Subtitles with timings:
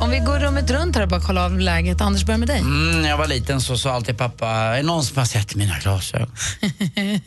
[0.00, 2.00] Om vi går rummet runt här och bara kollar av läget.
[2.00, 2.58] Anders, börjar med dig.
[2.58, 5.54] Mm, när jag var liten så sa alltid pappa, är det någon som har sett
[5.54, 6.30] mina glasögon?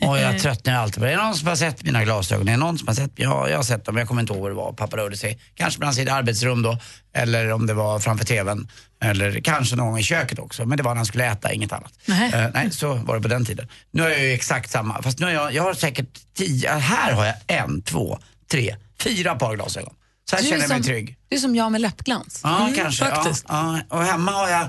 [0.00, 1.12] och jag tröttnade alltid på det.
[1.12, 2.48] Är det någon som har sett mina glasögon?
[2.48, 3.10] Är det någon som har sett?
[3.14, 3.96] Ja, jag har sett dem.
[3.96, 4.72] Jag kommer inte ihåg vad det var.
[4.72, 5.38] Pappa rörde sig.
[5.54, 6.78] Kanske bland sitt arbetsrum då.
[7.16, 8.68] Eller om det var framför TVn.
[9.02, 10.64] Eller kanske någon gång i köket också.
[10.64, 11.92] Men det var när han skulle äta, inget annat.
[12.04, 12.32] Nej.
[12.34, 13.68] Eh, nej, så var det på den tiden.
[13.90, 15.02] Nu har jag ju exakt samma.
[15.02, 18.18] Fast nu har jag, jag har säkert tio, här har jag en, två,
[18.50, 19.94] tre, fyra par glasögon.
[20.30, 21.16] Så här Du känner jag mig som- trygg.
[21.28, 22.40] Du är som jag med läppglans.
[22.44, 23.04] Ja, kanske.
[23.04, 23.44] faktiskt.
[23.48, 23.96] Ja, ja.
[23.96, 24.62] Och hemma har jag,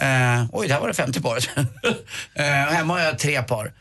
[0.00, 1.36] eh, oj där var det 50 par.
[2.34, 3.72] eh, hemma har jag tre par.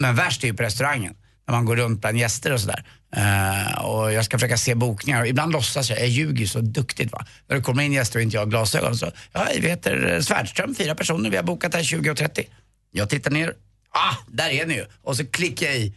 [0.00, 1.14] Men värst är ju på restaurangen.
[1.46, 2.84] När man går runt bland gäster och sådär.
[3.16, 5.26] Eh, och jag ska försöka se bokningar.
[5.26, 7.26] Ibland låtsas jag, jag ljuger ju så duktigt va.
[7.48, 10.74] När det kommer in gäster och inte jag har glasögon så, ja vi heter Svärdström,
[10.74, 12.44] fyra personer, vi har bokat här 20 och 30.
[12.92, 13.52] Jag tittar ner,
[13.90, 14.86] ah, där är ni ju.
[15.02, 15.94] Och så klickar jag i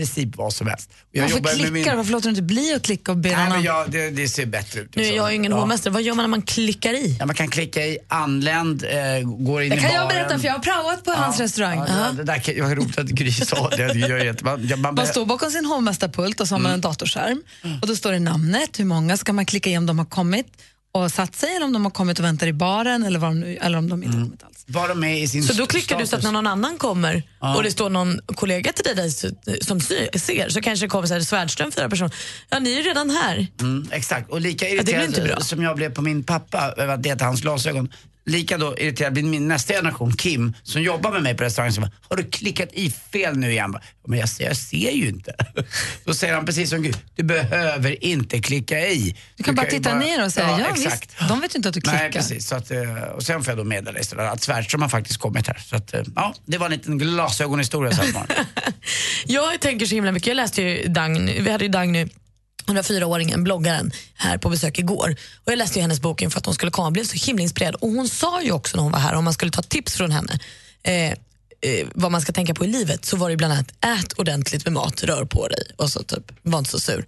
[0.00, 0.90] princip vad som helst.
[1.12, 1.96] Jag Varför klickar min-?
[1.96, 4.46] Varför låter du inte bli att klicka och be Nej, men jag, det, det ser
[4.46, 4.96] bättre ut.
[4.96, 5.58] Nu är jag ju ingen Ja.
[5.58, 5.92] hovmästare.
[5.92, 7.16] Vad gör man när man klickar i?
[7.20, 8.90] Ja, man kan klicka i anländ, eh,
[9.28, 9.94] går in Det i kan baren.
[9.94, 11.78] jag berätta för jag har praoat på hans restaurang.
[11.78, 13.86] Ja, det, det där, kan- jag roligt att Gry sa det.
[13.92, 16.72] det gör jätte, man, ja, man, Man står bakom sin hovmästarpult och så har man
[16.72, 17.42] en datorskärm.
[17.82, 20.46] Och då står det namnet, hur många ska man klicka i om de har kommit
[20.92, 23.78] och satt sig eller om de har kommit och väntar i baren eller, de, eller
[23.78, 24.55] om de inte har kommit alls.
[24.66, 26.24] Var de med i sin Så då klickar du så att status.
[26.24, 27.22] när någon annan kommer
[27.56, 31.14] och det står någon kollega till dig där som ser så kanske det kommer så
[31.14, 32.14] här, Svärdström, fyra personer.
[32.48, 33.46] Ja, ni är ju redan här.
[33.60, 35.40] Mm, exakt, och lika det irriterad bra.
[35.40, 37.88] som jag blev på min pappa över att leta hans glasögon.
[38.26, 41.72] Lika då irriterad blir min nästa generation, Kim, som jobbar med mig på restaurangen.
[41.72, 43.72] Som bara, har du klickat i fel nu igen?
[43.72, 45.34] Bara, Men jag, ser- jag ser ju inte.
[46.04, 49.16] Då säger han precis som Gud, du behöver inte klicka i.
[49.36, 51.14] Du kan bara ju titta ner och säga ja, exakt.
[51.18, 51.28] visst.
[51.28, 51.98] De vet ju inte att du klickar.
[51.98, 52.46] Nej, precis.
[52.48, 55.48] Så att, eh, och sen får jag då meddela istället att Svärdström har faktiskt kommit
[55.48, 55.58] här.
[55.66, 57.92] Så att, eh, ja, det var en liten glasögonhistoria.
[57.92, 58.02] Så.
[59.26, 60.26] Jag tänker så himla mycket.
[60.26, 62.06] Jag läste ju Dagny, vi hade ju Dagny
[62.66, 65.16] 104-åringen, bloggaren, här på besök igår.
[65.44, 67.42] Och Jag läste ju hennes bok inför att hon skulle komma och blev så himla
[67.42, 67.74] inspirerad.
[67.74, 70.10] Och Hon sa ju också när hon var här, om man skulle ta tips från
[70.10, 70.38] henne,
[70.82, 71.10] eh,
[71.60, 74.64] eh, vad man ska tänka på i livet, så var det bland annat ät ordentligt
[74.64, 77.06] med mat, rör på dig och så typ, var inte så sur.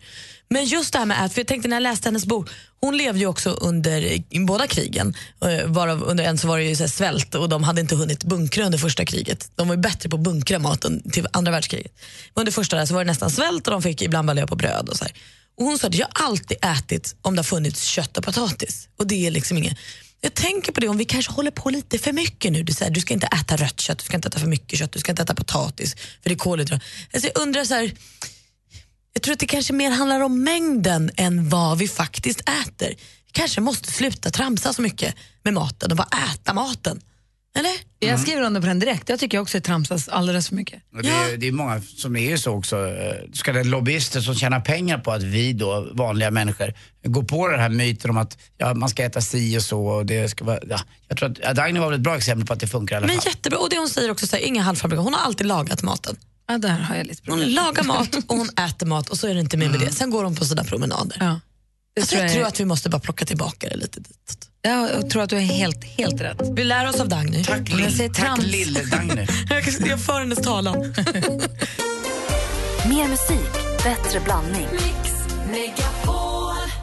[0.50, 2.97] Men just det här med ät, för jag tänkte när jag läste hennes bok, hon
[2.97, 5.14] levde ju också under båda krigen,
[5.44, 7.97] eh, varav under en så var det ju så här svält och de hade inte
[7.97, 9.50] hunnit bunkra under första kriget.
[9.54, 11.92] De var ju bättre på att bunkra maten till andra världskriget.
[12.34, 14.47] Men under första där så var det nästan svält och de fick ibland bara leva
[14.47, 15.12] på bröd och så här.
[15.58, 18.88] Och hon sa att jag alltid ätit om det har funnits kött och potatis.
[18.98, 19.78] Och det är liksom inget.
[20.20, 22.62] Jag tänker på det om vi kanske håller på lite för mycket nu.
[22.62, 24.92] Du, säger, du ska inte äta rött kött, du ska inte äta för mycket kött,
[24.92, 26.86] du ska inte äta potatis för det är kolhydrater.
[27.12, 27.92] Alltså jag undrar så här,
[29.12, 32.88] jag tror att det kanske mer handlar om mängden än vad vi faktiskt äter.
[33.26, 37.00] Vi kanske måste sluta tramsa så mycket med maten och bara äta maten.
[37.58, 37.70] Eller?
[37.98, 39.08] Jag skriver under på den direkt.
[39.08, 40.82] Jag tycker också att det tramsas alldeles för mycket.
[40.96, 44.20] Och det, är, det är många som är ju så också, eh, ska det lobbyister
[44.20, 46.74] som tjänar pengar på att vi då, vanliga människor,
[47.04, 50.06] går på den här myten om att ja, man ska äta si och så och
[50.06, 50.80] det ska vara, ja.
[51.08, 52.98] Jag tror att ja, Dagny var väl ett bra exempel på att det funkar i
[52.98, 53.24] alla Men fall.
[53.26, 53.58] jättebra.
[53.58, 55.04] Och det hon säger också, så här, inga halvfabrikat.
[55.04, 56.16] Hon har alltid lagat maten.
[56.48, 57.54] Ja, där har jag lite Hon problem.
[57.54, 59.92] lagar mat och hon äter mat och så är det inte mer med det.
[59.92, 61.16] Sen går hon på sina promenader.
[61.20, 61.41] Ja.
[62.00, 64.48] Alltså, tror jag jag, tror att vi måste bara plocka tillbaka det lite ditåt.
[64.62, 66.41] jag tror att du är helt, helt rätt.
[66.56, 67.44] Vi lär oss av Dagny.
[67.44, 69.26] Tack, jag lill, tack lille Dagny.
[69.50, 69.64] Jag
[70.00, 70.81] för hennes talan.
[72.88, 73.53] Mer musik,
[73.84, 74.66] bättre blandning.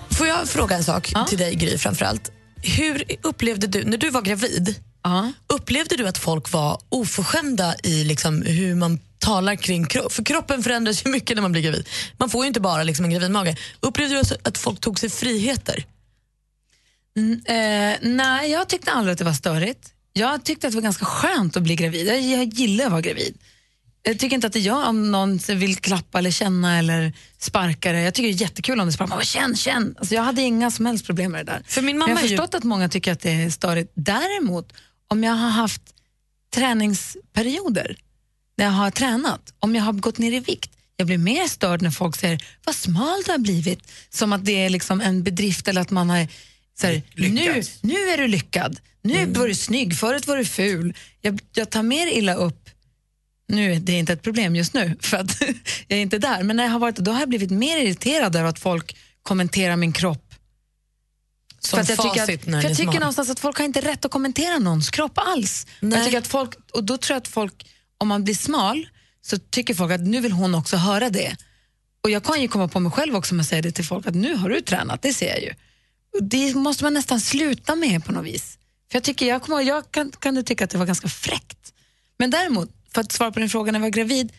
[0.09, 2.31] Får jag fråga en sak till dig Gry framförallt?
[2.61, 5.31] Hur upplevde du, när du var gravid, Ja.
[5.47, 10.13] upplevde du att folk var oförskämda i liksom hur man talar kring kropp?
[10.13, 11.89] För kroppen förändras ju mycket när man blir gravid.
[12.17, 13.55] Man får ju inte bara liksom en gravidmage.
[13.79, 15.85] Upplevde du alltså att folk tog sig friheter?
[17.47, 19.89] Eh, nej, jag tyckte aldrig att det var störigt.
[20.13, 22.07] Jag tyckte att det var ganska skönt att bli gravid.
[22.07, 23.37] Jag, jag gillar att vara gravid.
[24.03, 28.01] Jag tycker inte att det jag om någon vill klappa eller känna eller sparka det.
[28.01, 29.21] Jag tycker det är jättekul om det sparkar.
[29.21, 29.95] Känn, känn.
[29.99, 31.63] Alltså, jag hade inga som helst problem med det där.
[31.67, 33.49] För min Men mamma jag har är ju- förstått att många tycker att det är
[33.49, 33.91] störigt.
[33.95, 34.73] Däremot,
[35.07, 35.81] om jag har haft
[36.55, 37.97] träningsperioder
[38.57, 41.81] när jag har tränat, om jag har gått ner i vikt, jag blir mer störd
[41.81, 43.79] när folk säger vad smal du har blivit.
[44.09, 46.27] Som att det är liksom en bedrift eller att man har
[46.79, 50.97] så här, nu, nu är du lyckad, nu var du snygg, förut var du ful.
[51.21, 52.69] Jag, jag tar mer illa upp
[53.47, 55.41] nu är det inte ett problem just nu för att
[55.87, 58.35] jag är inte där, men när jag har varit då har jag blivit mer irriterad
[58.35, 60.21] över att folk kommenterar min kropp.
[61.59, 63.81] Som för att jag tycker, att, för jag är tycker någonstans att folk har inte
[63.81, 65.67] rätt att kommentera någons kropp alls.
[65.79, 67.65] Jag tycker att folk, och då tror jag att folk,
[68.05, 68.87] om man blir smal
[69.21, 71.37] så tycker folk att nu vill hon också höra det.
[72.03, 74.07] Och jag kan ju komma på mig själv också om jag säga det till folk
[74.07, 75.53] att nu har du tränat, det ser jag ju.
[76.13, 78.57] Och det måste man nästan sluta med på något vis.
[78.91, 81.73] För jag, tycker, jag, kommer, jag kan, kan tycka att det var ganska fräckt.
[82.17, 84.31] Men däremot, för att svara på din fråga när jag var gravid,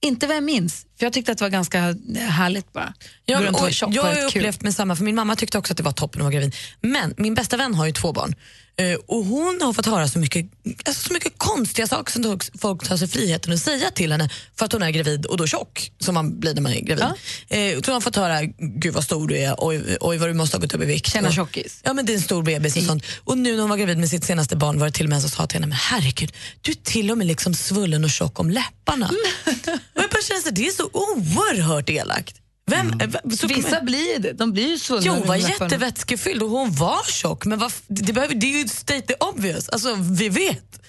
[0.00, 0.86] inte vad jag minns.
[0.98, 2.94] För jag tyckte att det var ganska härligt bara.
[3.24, 5.82] Ja, och och jag har upplevt med samma, för min mamma tyckte också att det
[5.82, 6.54] var toppen att vara gravid.
[6.80, 8.34] Men min bästa vän har ju två barn
[8.76, 10.46] eh, och hon har fått höra så mycket,
[10.84, 14.64] alltså så mycket konstiga saker som folk- tar sig friheten att säga till henne för
[14.64, 17.04] att hon är gravid och då tjock, som man blir när man är gravid.
[17.48, 20.34] Eh, så hon har fått höra, gud vad stor du är, oj, oj vad du
[20.34, 21.12] måste ha gått upp i vikt.
[21.12, 21.80] Känna tjockis.
[21.82, 23.04] Ja men det är en stor bebis och sånt.
[23.24, 25.16] Och nu när hon var gravid med sitt senaste barn var det till och med
[25.16, 28.10] en som sa till henne, men herregud, du är till och med liksom svullen och
[28.10, 29.06] tjock om läpparna.
[29.46, 32.36] och jag bara känner det är så oerhört elakt.
[32.66, 34.32] Vem, eh, v- så Vissa kommer- blir det.
[34.32, 35.06] De blir ju svullna.
[35.06, 37.44] Jo, hon var jättevätskefylld och hon var tjock.
[37.44, 39.68] Men vad, det, behöver, det är ju state the obvious.
[39.68, 40.80] Alltså, vi vet.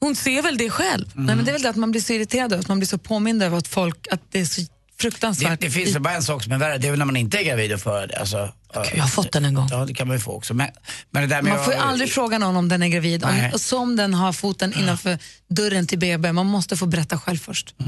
[0.00, 1.06] Hon ser väl det själv.
[1.14, 2.98] Nej, men det är väl det att man blir så irriterad att man blir så
[2.98, 4.68] påmind över att folk, att det är så Det,
[5.02, 5.60] fruktansvärt.
[5.60, 7.38] det finns väl bara en sak som är värre, det är väl när man inte
[7.38, 8.16] är gravid och får det.
[8.20, 9.68] Alltså, Jag har fått den en gång.
[9.70, 10.54] Ja, det kan man ju få också.
[10.54, 10.68] Men,
[11.10, 13.30] men det där med Man får ju aldrig fråga någon om den är gravid, om,
[13.30, 13.52] Nej.
[13.52, 15.18] och så om den har foten innanför
[15.50, 16.32] dörren till BB.
[16.32, 17.74] Man måste få berätta själv först.
[17.78, 17.84] Ja,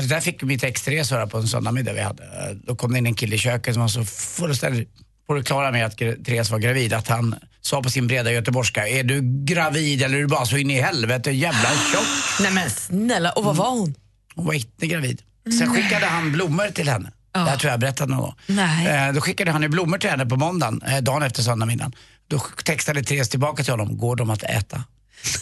[0.00, 2.24] det där fick ex Therese höra på en söndagsmiddag vi hade.
[2.54, 4.88] Då kom det in en kille i köket som var så fullständigt
[5.26, 8.88] på det klara med att Therese var gravid att han sa på sin breda göteborgska,
[8.88, 12.06] är du gravid eller är du bara så in i helvete jävla tjock?
[12.40, 13.94] Nej men snälla, och vad var hon?
[14.34, 15.22] Hon var inte gravid.
[15.58, 17.12] Sen skickade han blommor till henne.
[17.32, 18.34] Det här tror jag jag berättat någon gång.
[18.46, 18.86] Nej.
[18.86, 21.92] Eh, då skickade han ju blommor till henne på måndagen, eh, dagen efter söndagsmiddagen.
[22.28, 24.84] Då textade Therese tillbaka till honom, går de att äta?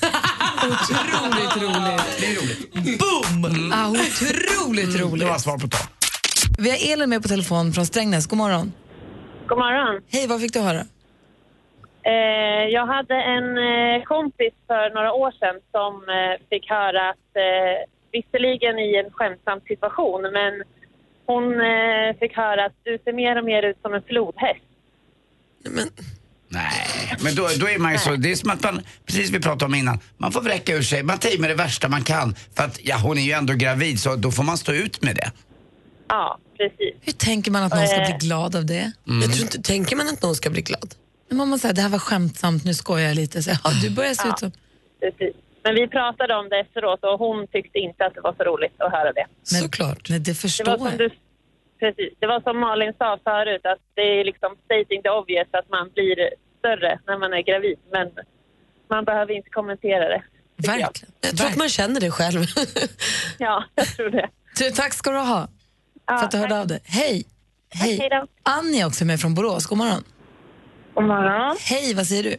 [0.65, 2.21] Otroligt roligt.
[2.21, 2.99] Det är roligt.
[2.99, 3.73] Boom!
[3.75, 5.41] Ah, otroligt Det var roligt.
[5.41, 5.87] svar på tal.
[6.59, 8.27] Vi har Elin med på telefon från Strängnäs.
[8.27, 8.73] God morgon.
[9.49, 10.03] God morgon.
[10.09, 10.83] Hej, vad fick du höra?
[12.03, 17.31] Eh, jag hade en eh, kompis för några år sedan som eh, fick höra att,
[17.37, 17.77] eh,
[18.13, 20.63] visserligen i en skämtsam situation, men
[21.27, 24.65] hon eh, fick höra att du ser mer och mer ut som en flodhäst.
[25.77, 25.89] Men,
[26.53, 29.41] Nej, men då, då är man ju så, det är som att man, precis vi
[29.41, 32.35] pratade om innan, man får vräka ur sig, man tar med det värsta man kan.
[32.55, 35.17] För att, ja hon är ju ändå gravid så då får man stå ut med
[35.17, 35.31] det.
[36.09, 36.95] Ja, precis.
[37.01, 38.19] Hur tänker man att någon ska Eh.
[38.19, 38.93] bli glad av det?
[39.05, 40.95] jag tror inte, tänker man att någon ska bli glad?
[41.29, 43.43] Men man säger det här var skämtsamt, nu skojar jag lite.
[43.43, 44.53] Så, ja, du börjar se ut som...
[45.01, 45.35] precis.
[45.65, 48.75] Men vi pratade om det efteråt och hon tyckte inte att det var så roligt
[48.79, 49.27] att höra det.
[49.53, 50.09] Men- Såklart.
[50.09, 50.99] Nej, det Det förstår var som, jag.
[50.99, 51.11] du,
[51.81, 55.69] precis, det var som Malin sa förut, att det är liksom stating the obvious att
[55.71, 56.17] man blir
[56.59, 57.79] större när man är gravid.
[57.93, 58.09] Men
[58.91, 60.23] man behöver inte kommentera det.
[60.63, 60.87] tycker jag.
[60.87, 61.15] Verkligen.
[61.21, 62.41] Jag tror att man känner det själv.
[63.39, 64.29] Ja, jag tror det.
[64.59, 65.49] Du, tack ska du ha
[66.07, 66.61] Ja, för att du hörde tack.
[66.61, 66.81] av dig.
[66.85, 67.25] Hej!
[67.75, 68.11] Hej!
[68.43, 69.67] Annie är också med från Borås.
[69.67, 70.03] God morgon.
[70.95, 71.57] God morgon.
[71.61, 72.37] Hej, vad säger du?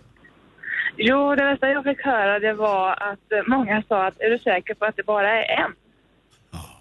[0.97, 4.39] Jo, det värsta jag fick höra det var att eh, många sa att är du
[4.39, 5.71] säker på att det bara är en?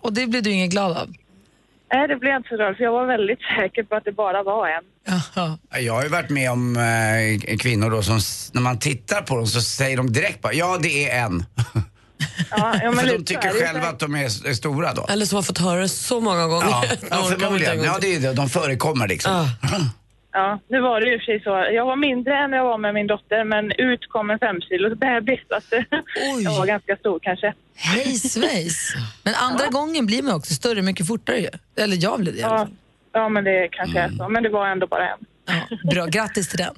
[0.00, 1.08] Och det blir du ingen glad av?
[1.92, 4.42] Nej, det blev inte så glad för jag var väldigt säker på att det bara
[4.42, 4.84] var en.
[5.34, 5.58] Jaha.
[5.80, 8.20] Jag har ju varit med om eh, kvinnor då som,
[8.52, 11.44] när man tittar på dem så säger de direkt bara, ja det är en.
[12.50, 15.06] Ja, ja, men För de tycker själva att de är, är stora då.
[15.08, 16.68] Eller som har fått höra det så många gånger.
[16.70, 17.84] Ja, De ja förmodligen.
[17.84, 18.32] Ja, det är det.
[18.32, 19.32] De förekommer liksom.
[19.62, 19.68] Ja.
[20.32, 21.50] Ja, nu var det ju för sig så.
[21.74, 24.98] Jag var mindre än jag var med min dotter men ut kom en fem kilos
[24.98, 25.40] bebis.
[25.48, 25.64] Så att,
[26.34, 26.42] Oj.
[26.44, 27.54] jag var ganska stor kanske.
[27.74, 28.92] Hej svejs!
[29.22, 31.48] Men andra gången blir man också större mycket fortare ju.
[31.76, 32.74] Eller jag blir det i alla Ja, fall.
[33.12, 34.28] ja men det kanske är så.
[34.28, 35.18] Men det var ändå bara en.
[35.46, 36.74] Ja, bra, grattis till den.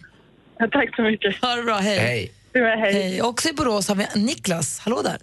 [0.59, 1.43] Ja, Tack så mycket.
[1.43, 1.99] Ha det bra, hej.
[1.99, 2.33] Hej.
[2.53, 2.93] Du är hej.
[2.93, 3.23] Hej.
[3.23, 4.79] Också i Borås har vi Niklas.
[4.79, 5.17] Hallå där.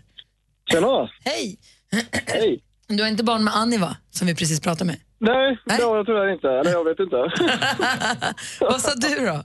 [0.72, 1.10] Tjena!
[1.25, 1.58] Hej!
[2.27, 2.60] Hej!
[2.98, 3.98] Du har inte barn med Annie va?
[4.10, 4.98] Som vi precis pratade med.
[5.17, 5.77] Nej, Nej.
[5.77, 6.50] det har jag tyvärr inte.
[6.50, 7.17] Eller jag vet inte.
[8.62, 9.43] Vad sa du då?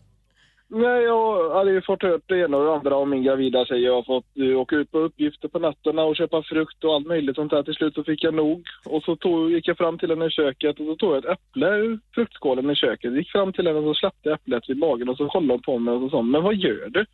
[0.69, 3.83] Nej, jag hade ju fått hört det ena och det andra om min gravida tjej.
[3.83, 7.07] Jag har fått uh, åka ut på uppgifter på nätterna och köpa frukt och allt
[7.07, 7.63] möjligt sånt där.
[7.63, 8.63] Till slut så fick jag nog.
[8.85, 11.31] Och så tog, gick jag fram till henne i köket och så tog jag ett
[11.31, 13.13] äpple ur fruktskålen i köket.
[13.13, 15.63] Gick fram till henne och så släppte jag äpplet vid magen och så kollade hon
[15.63, 17.07] på mig och så sa men vad gör du?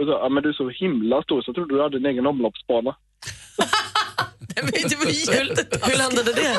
[0.00, 2.06] Och så, ja men du är så himla stor så jag trodde du hade en
[2.06, 2.96] egen omloppsbana.
[4.90, 6.54] Det var hur, hur landade det?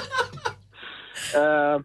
[1.39, 1.79] Eh,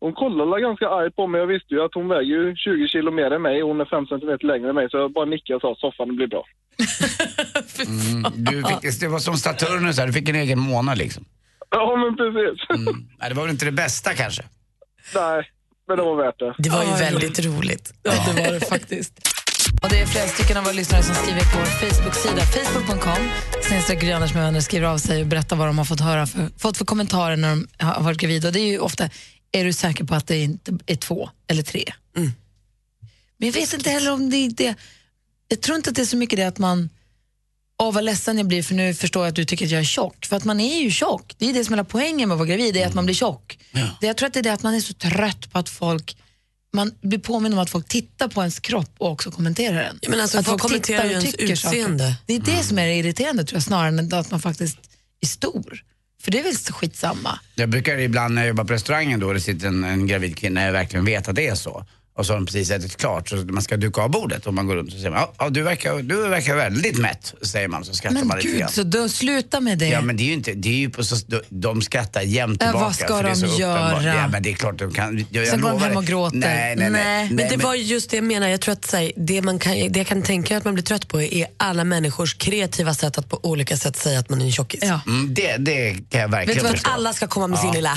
[0.00, 1.40] hon kollade ganska argt på mig.
[1.40, 3.60] Jag visste ju att hon väger ju 20 kilo mer än mig.
[3.62, 4.90] Hon är 5 centimeter längre än mig.
[4.90, 6.44] Så jag bara nickade och sa soffan blir bra.
[7.86, 11.24] Mm, du fick, det var som Saturnus här, du fick en egen månad liksom.
[11.70, 12.70] Ja, men precis.
[12.70, 13.06] Mm.
[13.18, 14.42] Nej, det var väl inte det bästa kanske?
[15.14, 15.50] Nej,
[15.88, 16.54] men det var värt det.
[16.58, 17.94] Det var ju väldigt roligt.
[18.02, 19.12] Ja, det var det faktiskt.
[19.82, 23.28] Och det är flera stycken av våra lyssnare som skriver på vår Facebook-sida, facebook.com.
[23.62, 26.26] Snedstreck Gry Anders med vänner skriver av sig och berättar vad de har fått höra
[26.26, 28.48] för, fått för kommentarer när de har varit gravida.
[28.48, 29.10] Och det är ju ofta,
[29.52, 31.84] är du säker på att det inte är två eller tre?
[33.36, 34.74] Men jag vet inte heller om det är det.
[35.48, 36.90] Jag tror inte att det är så mycket det att man,
[37.82, 39.84] åh vad ledsen jag blir för nu förstår jag att du tycker att jag är
[39.84, 40.26] tjock.
[40.26, 41.34] För att man är ju tjock.
[41.38, 43.04] Det är det som är hela poängen med att vara gravid, det är att man
[43.04, 43.58] blir tjock.
[44.00, 46.16] Det, jag tror att det är det att man är så trött på att folk
[46.72, 49.98] man blir påminn om att folk tittar på ens kropp och också kommenterar den.
[50.02, 51.76] Ja, men alltså, att folk kommenterar tittar ju och ens tycker saker.
[51.78, 52.16] utseende.
[52.26, 54.78] Det är det som är det irriterande tror jag, snarare än att man faktiskt
[55.20, 55.84] är stor.
[56.22, 57.38] För det är väl så skitsamma.
[57.54, 60.64] Jag brukar ibland när jag jobbar på restaurangen då, det sitter en, en gravid kvinna,
[60.64, 61.86] jag verkligen vet att det är så.
[62.14, 64.66] Och så har de precis ätit klart så man ska duka av bordet och man
[64.66, 67.94] går runt och säger ja, ja, du, verkar, du verkar väldigt mätt, säger man så
[67.94, 68.68] skrattar Men man lite gud, grann.
[68.70, 69.88] så då, sluta med det.
[69.88, 71.16] Ja men det är ju inte, det är ju på så,
[71.48, 72.84] de skrattar jämt Ja, tillbaka.
[72.84, 72.94] vad
[73.36, 74.02] ska de göra?
[74.04, 76.36] Ja men det är klart de kan, jag, jag Sen går de hem och gråter.
[76.38, 77.28] Nej, nej, nej.
[77.32, 78.48] Men det var just det jag menar.
[78.48, 80.84] Jag tror att så här, det, man kan, det jag kan tänka att man blir
[80.84, 84.44] trött på är alla människors kreativa sätt att på olika sätt säga att man är
[84.44, 84.82] en tjockis.
[84.82, 86.90] Mm, det, det kan jag verkligen Vet du vad, förstå.
[86.90, 87.62] att alla ska komma med Ja.
[87.62, 87.92] sin lilla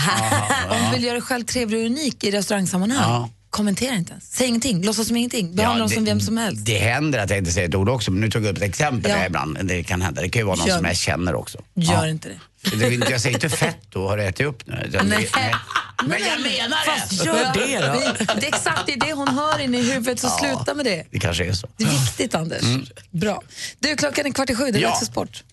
[0.69, 3.29] Om du vill göra dig själv trevlig och unik i restaurangsammanhang, Ja.
[3.55, 4.31] Kommentera inte ens.
[4.35, 5.55] Säg ingenting, låtsas som ingenting.
[5.55, 6.65] Behandla dem det, som vem som helst.
[6.65, 8.63] Det händer att jag inte säger ett ord också, men nu tog jag upp ett
[8.63, 9.17] exempel Ja.
[9.17, 9.57] där ibland.
[9.63, 10.21] Det kan hända.
[10.21, 10.89] Det kan ju vara någon Gör som det.
[10.89, 11.57] jag känner också.
[11.73, 12.39] Gör inte det.
[12.75, 14.89] Det Jag säger inte fett då, har du ätit upp nu?
[14.91, 15.29] Det- Nej.
[16.07, 16.99] Men jag menar det!
[16.99, 18.33] Fast gör det då.
[18.39, 21.03] Det är exakt det, det hon hör inne i huvudet, så sluta med det.
[21.11, 21.67] Det kanske är så.
[21.77, 22.61] Det är viktigt, Anders.
[23.11, 23.41] Bra.
[23.79, 24.87] Du, klockan är kvart i sju, det är Ja.
[24.87, 25.43] dags för sport.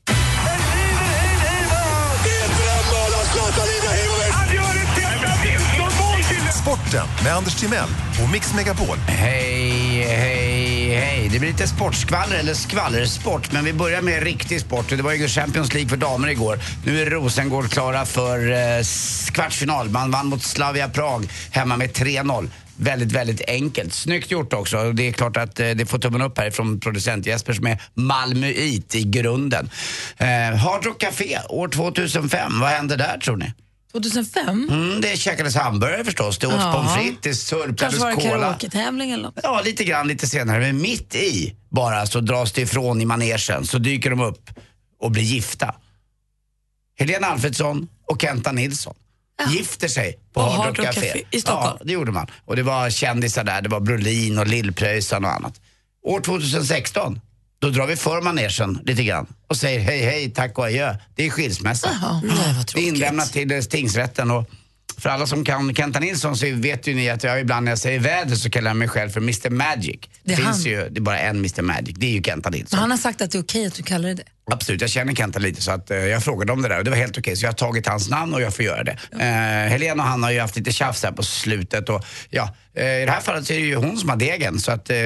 [6.73, 7.89] Sporten med Anders Timell
[8.23, 8.97] och Mix Megapol.
[9.07, 11.29] Hej, hej, hej.
[11.33, 13.53] Det blir lite sportskvaller, eller skvallersport.
[13.53, 14.89] Men vi börjar med riktig sport.
[14.89, 16.59] Det var ju Champions League för damer igår.
[16.87, 18.85] Nu är Rosengård klara för eh,
[19.33, 19.89] kvartsfinal.
[19.89, 22.51] Man vann mot Slavia Prag hemma med 3-0.
[22.77, 23.95] Väldigt, väldigt enkelt.
[23.95, 24.93] Snyggt gjort också.
[24.93, 27.83] Det är klart att eh, det får tummen upp här från producent Jesper som är
[27.95, 29.71] Malmöit i grunden.
[30.17, 30.27] Eh,
[30.57, 32.61] Hard Rock Café år 2005.
[32.61, 33.53] Vad hände där tror ni?
[33.93, 34.69] 2005?
[34.71, 36.39] Mm, det käkades hamburgare förstås.
[36.39, 36.73] Det åts Ja.
[36.73, 38.29] pommes frites, det surplades Kanske var det cola.
[38.31, 39.41] karaoke-tävling eller något.
[39.43, 40.59] Ja, lite grann lite senare.
[40.61, 44.51] Men mitt i bara så dras det ifrån i manegen så dyker de upp
[45.01, 45.75] och blir gifta.
[46.99, 48.95] Helena Alfredsson och Kenta Nilsson
[49.51, 51.01] gifter sig på På Hard Rock Café.
[51.07, 51.77] Café i Stockholm.
[51.81, 52.27] Ja, det gjorde man.
[52.45, 53.63] Och det var kändisar där.
[53.63, 55.61] Det var Brolin och Lill-Pröjsarn och annat.
[56.05, 57.21] År 2016,
[57.63, 60.97] då drar vi för manegen lite grann och säger hej, hej, tack och adjö.
[61.15, 61.89] Det är skilsmässa.
[62.23, 64.51] Nej, vad Det är inlämnat till tingsrätten och
[65.03, 67.79] för alla som kan Kenta Nilsson så vet ju ni att jag ibland när jag
[67.79, 70.01] säger väder så kallar jag mig själv för Mr Magic.
[70.23, 70.73] Det, finns han.
[70.73, 72.69] ju, det är bara en Mr Magic, det är ju Kenta Nilsson.
[72.77, 74.25] Men han har sagt att det är okej att du kallar det det.
[74.53, 76.91] Absolut, jag känner Kenta lite så att eh, jag frågade om det där och det
[76.91, 78.97] var helt okej så jag har tagit hans namn och jag får göra det.
[79.13, 83.03] Eh, Helena och han har ju haft lite tjafs här på slutet och ja, eh,
[83.03, 84.97] i det här fallet så är det ju hon som har degen så att eh,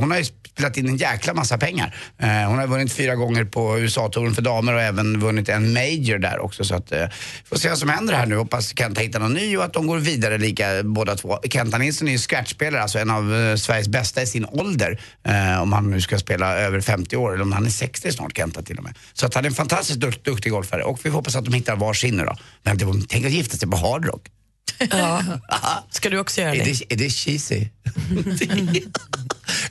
[0.00, 0.24] hon har ju
[0.54, 1.96] spelat in en jäkla massa pengar.
[2.18, 6.18] Eh, hon har vunnit fyra gånger på USA-touren för damer och även vunnit en major
[6.18, 7.06] där också så att eh,
[7.44, 8.36] får se vad som händer här nu.
[8.36, 11.38] Hoppas Kenta hittar någon ny och att de går vidare lika båda två.
[11.50, 15.00] Kenta Nilsson är ju scratchspelare, alltså en av eh, Sveriges bästa i sin ålder.
[15.22, 18.36] Eh, om han nu ska spela över 50 år eller om han är 60 snart
[18.36, 18.94] Kenta till och med.
[19.12, 21.54] Så att han är en fantastiskt dukt, duktig golfare och vi får hoppas att de
[21.54, 22.36] hittar varsin nu då.
[22.62, 24.26] Men det var, tänk att gifta sig på Hard Rock.
[24.90, 25.22] Ja.
[25.90, 27.66] Ska du också göra Är det, är det cheesy?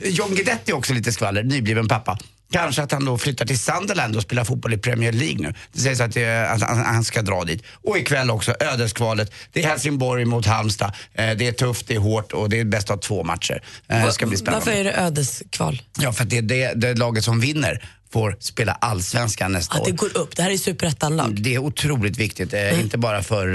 [0.00, 2.18] John Guidetti är också lite skvaller, nybliven pappa.
[2.54, 5.54] Kanske att han då flyttar till Sunderland och spelar fotboll i Premier League nu.
[5.72, 7.62] Det sägs att, det, att han, han ska dra dit.
[7.82, 9.32] Och ikväll också, ödeskvalet.
[9.52, 10.92] Det är Helsingborg mot Halmstad.
[11.14, 13.62] Eh, det är tufft, det är hårt och det är bäst av två matcher.
[13.88, 14.66] Eh, ska bli spännande.
[14.66, 15.82] Varför är det ödeskval?
[16.00, 19.80] Ja, för att det är det, det laget som vinner får spela allsvenskan nästa Att
[19.80, 19.86] år.
[19.86, 20.36] det går upp.
[20.36, 21.42] Det här är superettan-lag.
[21.42, 22.80] Det är otroligt viktigt, eh, Mm.
[22.80, 23.48] inte bara för...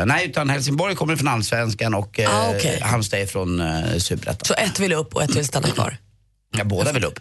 [0.00, 2.80] Eh, nej, utan Helsingborg kommer från allsvenskan och eh, Ah, okej.
[2.82, 4.44] Halmstad är från eh, superettan.
[4.44, 5.96] Så ett vill upp och ett vill stanna kvar?
[6.58, 7.20] Ja, båda vill upp.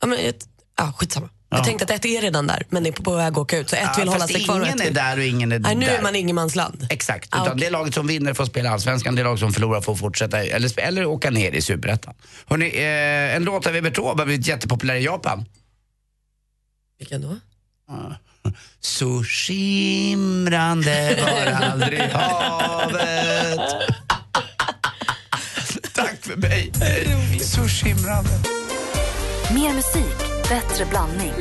[0.00, 1.28] Ja, men ett, ja, skitsamma.
[1.50, 1.56] Ja.
[1.56, 3.70] Jag tänkte att ett är redan där, men det är på väg att åka ut.
[3.70, 5.86] Så ett Ja, vill hålla sig kvar ingen är där och ingen är Nej, nu
[5.86, 5.98] där.
[5.98, 6.86] är man ingenmansland.
[6.90, 7.64] Exakt, Ah, utan okej.
[7.66, 11.06] det laget som vinner får spela allsvenskan, det lag som förlorar får fortsätta eller, eller
[11.06, 12.14] åka ner i superettan.
[12.46, 15.44] Hörrni, eh, en låt av Evert Taube har blivit jättepopulär i Japan.
[16.98, 17.36] Vilken då?
[18.80, 23.60] Så skimrande var aldrig havet.
[25.94, 26.72] Tack för mig.
[27.42, 28.30] Så skimrande.
[29.54, 31.32] Mer musik, bättre blandning.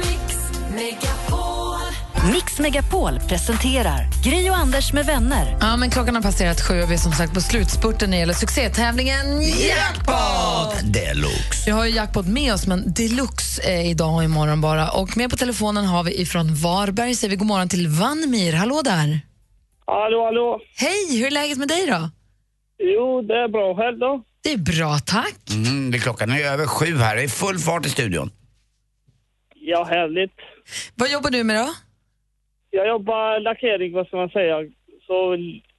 [2.33, 5.57] Mix Megapol presenterar Gry och Anders med vänner.
[5.61, 8.19] Ja, men klockan har passerat sju och vi är som sagt på slutspurten när det
[8.19, 10.93] gäller succétävlingen Jackpot!
[10.93, 11.63] Deluxe.
[11.65, 14.89] Vi har ju Jackpot med oss, men deluxe är idag och imorgon bara.
[14.91, 18.53] Och med på telefonen har vi ifrån Varberg, säger vi god morgon till Vanmir.
[18.53, 19.19] Hallå där!
[19.85, 20.59] Hallå, hallå.
[20.77, 22.09] Hej, hur är läget med dig då?
[22.79, 23.75] Jo, det är bra.
[23.75, 24.23] Själv då?
[24.43, 25.39] Det är bra, tack.
[25.51, 28.31] Mm, det är klockan är över sju här, det är full fart i studion.
[29.55, 30.31] Ja, härligt.
[30.95, 31.73] Vad jobbar du med då?
[32.71, 34.55] Jag jobbar lackering, vad ska man säga,
[35.07, 35.37] så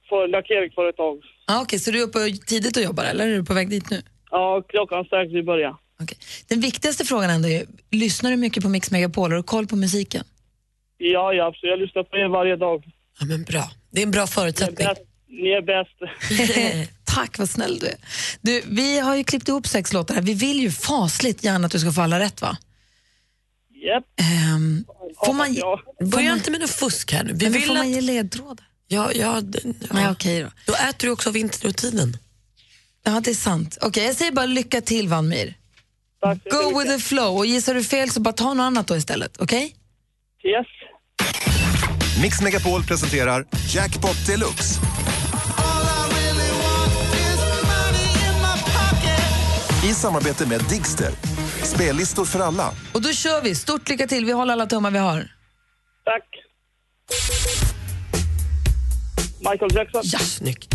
[0.09, 1.17] för lackeringsföretag.
[1.47, 3.89] Ah, Okej, så du är uppe tidigt och jobbar eller är du på väg dit
[3.89, 4.01] nu?
[4.31, 5.77] Ja, klockan strax i början.
[6.49, 9.31] Den viktigaste frågan ändå är, lyssnar du mycket på Mix Megapol?
[9.31, 10.23] Har du koll på musiken?
[10.97, 11.71] Ja, ja, absolut.
[11.71, 12.83] Jag lyssnar på er varje dag.
[13.19, 13.63] Ja, men bra.
[13.91, 14.87] Det är en bra förutsättning.
[15.31, 16.89] Ni är bäst.
[17.05, 17.95] Tack, vad snäll du är.
[18.41, 20.21] Du, vi har ju klippt ihop sex låtar här.
[20.21, 22.57] Vi vill ju fasligt gärna att du ska få alla rätt, va?
[23.85, 24.03] Japp.
[24.19, 24.85] Ehm,
[25.25, 25.55] får man,
[26.09, 27.33] Börja inte med något fusk här nu.
[27.33, 27.87] Vi Men vill får man att...
[27.87, 28.65] ge ledtrådar?
[28.87, 29.71] Ja, ja, ja.
[29.91, 30.51] Nej, okej då.
[30.65, 32.17] Då äter du också av vinterrutinen.
[33.03, 33.77] Ja, det är sant.
[33.81, 35.53] Okej, jag säger bara lycka till, Vanmir.
[36.51, 37.37] Go with the flow.
[37.37, 39.75] Och gissar du fel så bara ta något annat då istället, okej?
[40.43, 40.67] Yes.
[42.21, 44.79] Mix Megapol presenterar Jackpot Deluxe.
[49.83, 51.11] I samarbete med Digster.
[51.63, 52.71] Spellistor för alla.
[52.93, 53.55] Och då kör vi.
[53.55, 54.25] Stort lycka till.
[54.25, 55.27] Vi håller alla tummar vi har.
[56.05, 56.23] Tack.
[59.51, 60.01] Michael Jackson.
[60.03, 60.73] Ja, snyggt.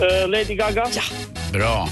[0.00, 0.86] Eh, Lady Gaga.
[0.94, 1.02] Ja.
[1.52, 1.88] Bra.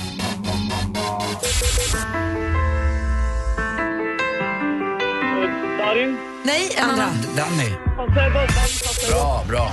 [5.78, 6.16] Darin.
[6.44, 7.04] Nej, en Andra.
[7.04, 7.36] annan.
[7.36, 7.70] Danny.
[9.10, 9.63] Bra, bra.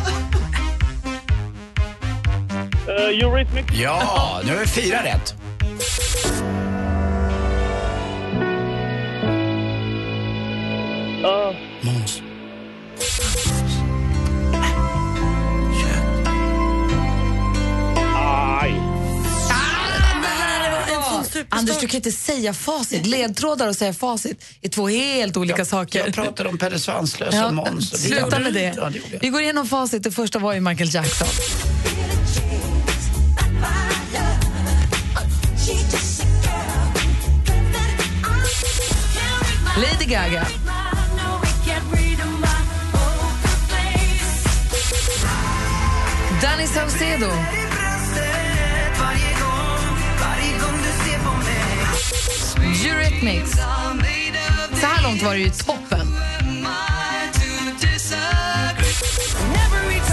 [3.00, 3.74] Uh, Eurythmics.
[3.74, 5.36] Ja, nu är vi fyra rätt.
[11.24, 12.22] Uh, Måns.
[18.16, 18.82] aj.
[21.50, 23.06] Anders, du kan inte säga facit.
[23.06, 26.00] Ledtrådar och säga facit är två helt olika saker.
[26.00, 28.02] Jag pratade om Pelle Svanslös Ja, och Måns.
[28.08, 29.02] sluta med Ja, det.
[29.12, 29.20] jag.
[29.22, 30.04] Vi går igenom facit.
[30.04, 31.28] Det första var ju Michael Jackson.
[40.12, 40.46] Gaga.
[46.42, 47.32] Danny Saucedo.
[52.86, 53.52] Eurythmics.
[54.80, 56.16] Så här långt var det ju toppen.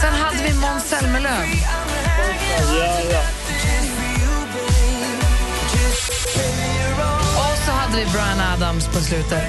[0.00, 1.46] Sen hade vi Måns Zelmerlöw.
[8.06, 9.48] Brian Adams på slutet.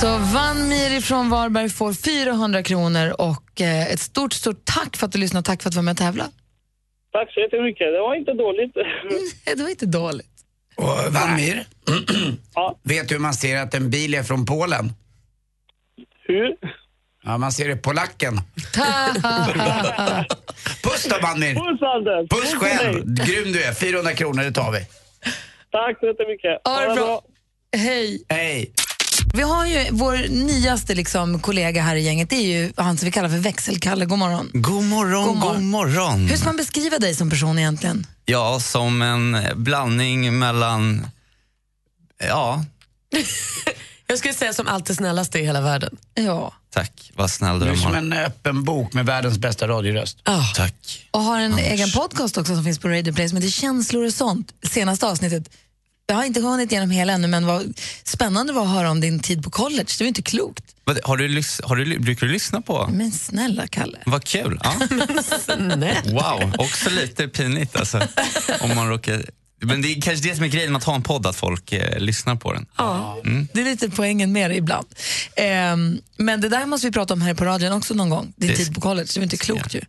[0.00, 5.06] Så Van Mir från Varberg får 400 kronor och eh, ett stort, stort tack för
[5.06, 6.30] att du lyssnade och tack för att du var med och tävlade.
[7.12, 7.86] Tack så jättemycket.
[7.92, 8.74] Det var inte dåligt.
[9.56, 10.26] Det var inte dåligt.
[10.76, 11.66] Och Valmir,
[12.54, 12.78] Ja.
[12.82, 14.92] vet du hur man ser att en bil är från Polen?
[16.26, 16.56] Hur?
[17.24, 18.34] Ja, man ser det på lacken.
[20.82, 21.54] Puss då Valmir!
[21.54, 22.28] Puss Anders!
[22.30, 23.04] Puss själv!
[23.04, 23.72] Grym du är.
[23.74, 24.78] 400 kronor, det tar vi.
[25.70, 26.60] Tack så jättemycket.
[26.64, 27.22] Ha det bra.
[27.76, 28.24] Hej.
[28.28, 28.72] Hej!
[29.34, 33.06] Vi har ju vår nyaste liksom, kollega här i gänget, det är ju han som
[33.06, 34.04] vi kallar för Växelkalle.
[34.04, 34.50] God morgon.
[34.52, 35.64] God morgon, God god morgon.
[35.64, 36.26] morgon.
[36.26, 38.06] Hur ska man beskriva dig som person egentligen?
[38.24, 41.06] Ja, som en blandning mellan...
[42.20, 42.64] Ja,
[44.10, 45.96] Jag skulle säga som allt det snällaste i hela världen.
[46.14, 46.52] Ja.
[46.70, 47.10] tack.
[47.14, 50.18] Vad snäll Du du är som en öppen bok med världens bästa radioröst.
[50.28, 50.52] Oh.
[50.54, 51.08] Tack.
[51.10, 54.12] Och har en egen podcast också som finns på Radio Play som heter Känslor och
[54.14, 54.52] sånt.
[54.62, 55.50] Senaste avsnittet,
[56.06, 59.20] jag har inte hunnit igenom hela ännu men vad spännande var att höra om din
[59.20, 59.86] tid på college.
[59.98, 60.64] Det var inte klokt.
[60.84, 62.88] Vad- Har du, har du, brukar du lyssna på?
[62.92, 63.98] Men snälla Kalle.
[64.06, 64.60] Vad kul.
[64.64, 64.74] Ja.
[66.04, 68.00] Wow, också lite pinigt alltså.
[68.60, 69.24] Om man råkar...
[69.60, 71.72] Men det är kanske det som är grejen med att ha en podd, att folk
[71.72, 72.66] eh, lyssnar på den.
[72.76, 73.18] Ja,
[73.52, 74.86] det är lite poängen med det ibland.
[75.36, 78.32] Ehm, men det där måste vi prata om här på radion också någon gång.
[78.36, 79.80] Din Det- tid på college, det var inte klokt ju.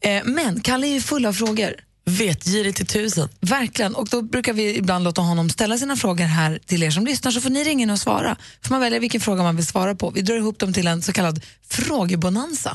[0.00, 1.74] Eh, men Kalle är ju full av frågor.
[2.04, 3.28] Vetgirig till tusen.
[3.40, 7.06] Verkligen, och då brukar vi ibland låta honom ställa sina frågor här till er som
[7.06, 8.36] lyssnar så får ni ringa in och svara.
[8.64, 10.10] Får man välja vilken fråga man vill svara på.
[10.10, 12.74] Vi drar ihop dem till en så kallad frågebonanza.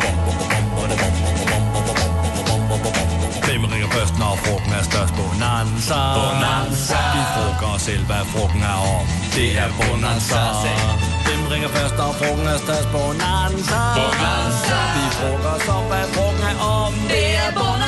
[0.00, 0.23] Hvem
[4.34, 5.14] ringer frugten er størst?
[5.14, 6.00] Bonanza.
[6.18, 7.00] Bonanza.
[7.14, 9.06] Vi frugger os selv, hvad frugten er om.
[9.34, 10.42] Det er Bonanza.
[11.26, 12.88] Hvem ringer først, når frugten er størst?
[12.92, 13.80] Bonanza.
[13.98, 14.78] Bonanza.
[14.96, 16.92] Vi frugger os op, hvad frugten er om.
[17.12, 17.83] Det er Bonanza.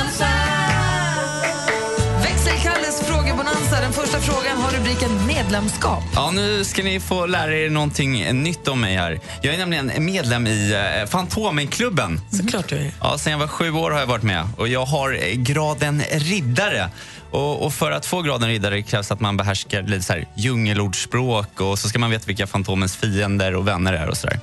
[3.37, 3.81] Frågebonanza.
[3.81, 6.03] Den första frågan har rubriken medlemskap.
[6.13, 9.19] Ja, nu ska ni få lära er någonting nytt om mig här.
[9.41, 12.21] Jag är nämligen medlem i eh, Fantomenklubben.
[12.31, 12.91] Såklart du är.
[13.01, 16.01] Ja, sen jag var sju år har jag varit med och jag har eh, graden
[16.11, 16.89] riddare.
[17.31, 21.61] Och, och för att få graden riddare krävs att man behärskar lite så här djungelordspråk
[21.61, 24.39] och så ska man veta vilka Fantomens fiender och vänner är och sådär.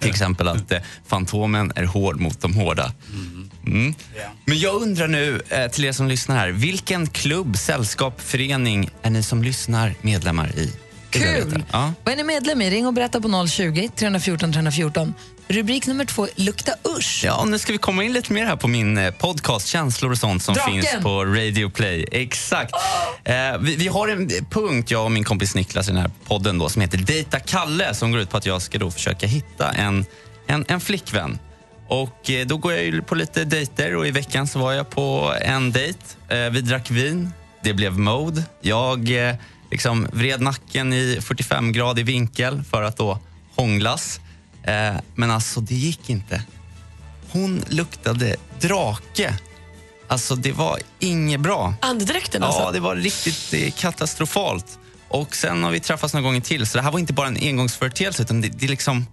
[0.00, 2.92] Till exempel att eh, Fantomen är hård mot de hårda.
[3.12, 3.35] Mm.
[4.44, 9.10] Men jag undrar nu eh, till er som lyssnar här, vilken klubb, sällskap, förening är
[9.10, 10.72] ni som lyssnar medlemmar i?
[11.10, 11.64] Kul!
[11.72, 11.92] Ja.
[12.04, 12.70] Vad är ni medlem i?
[12.70, 15.14] Ring och berätta på 020 314 314.
[15.48, 17.22] Rubrik nummer två, lukta usch.
[17.24, 20.18] Ja, nu ska vi komma in lite mer här på min eh, podcast Känslor och
[20.18, 20.82] sånt som Draken!
[20.82, 22.06] finns på Radio Play.
[22.12, 22.74] Exakt.
[23.24, 26.58] Eh, vi, vi har en punkt, jag och min kompis Niklas i den här podden
[26.58, 29.72] då, som heter Dejta Kalle som går ut på att jag ska då försöka hitta
[29.72, 30.04] en,
[30.46, 31.38] en, en flickvän.
[31.88, 35.34] Och eh, Då går jag på lite dejter och i veckan så var jag på
[35.40, 35.98] en dejt.
[36.28, 38.44] Eh, vi drack vin, det blev mode.
[38.60, 39.34] Jag eh,
[39.70, 43.18] liksom vred nacken i 45-gradig vinkel för att då
[43.56, 44.20] hånglas.
[45.14, 46.42] Men alltså, det gick inte.
[47.30, 49.34] Hon luktade drake.
[50.08, 51.74] Alltså, det var inget bra.
[51.80, 52.60] Andedräkten alltså?
[52.60, 54.78] Ja, det var riktigt katastrofalt.
[55.08, 57.36] Och sen har vi träffats några gånger till, så det här var inte bara en
[57.36, 59.06] engångsföreteelse utan det, det, liksom,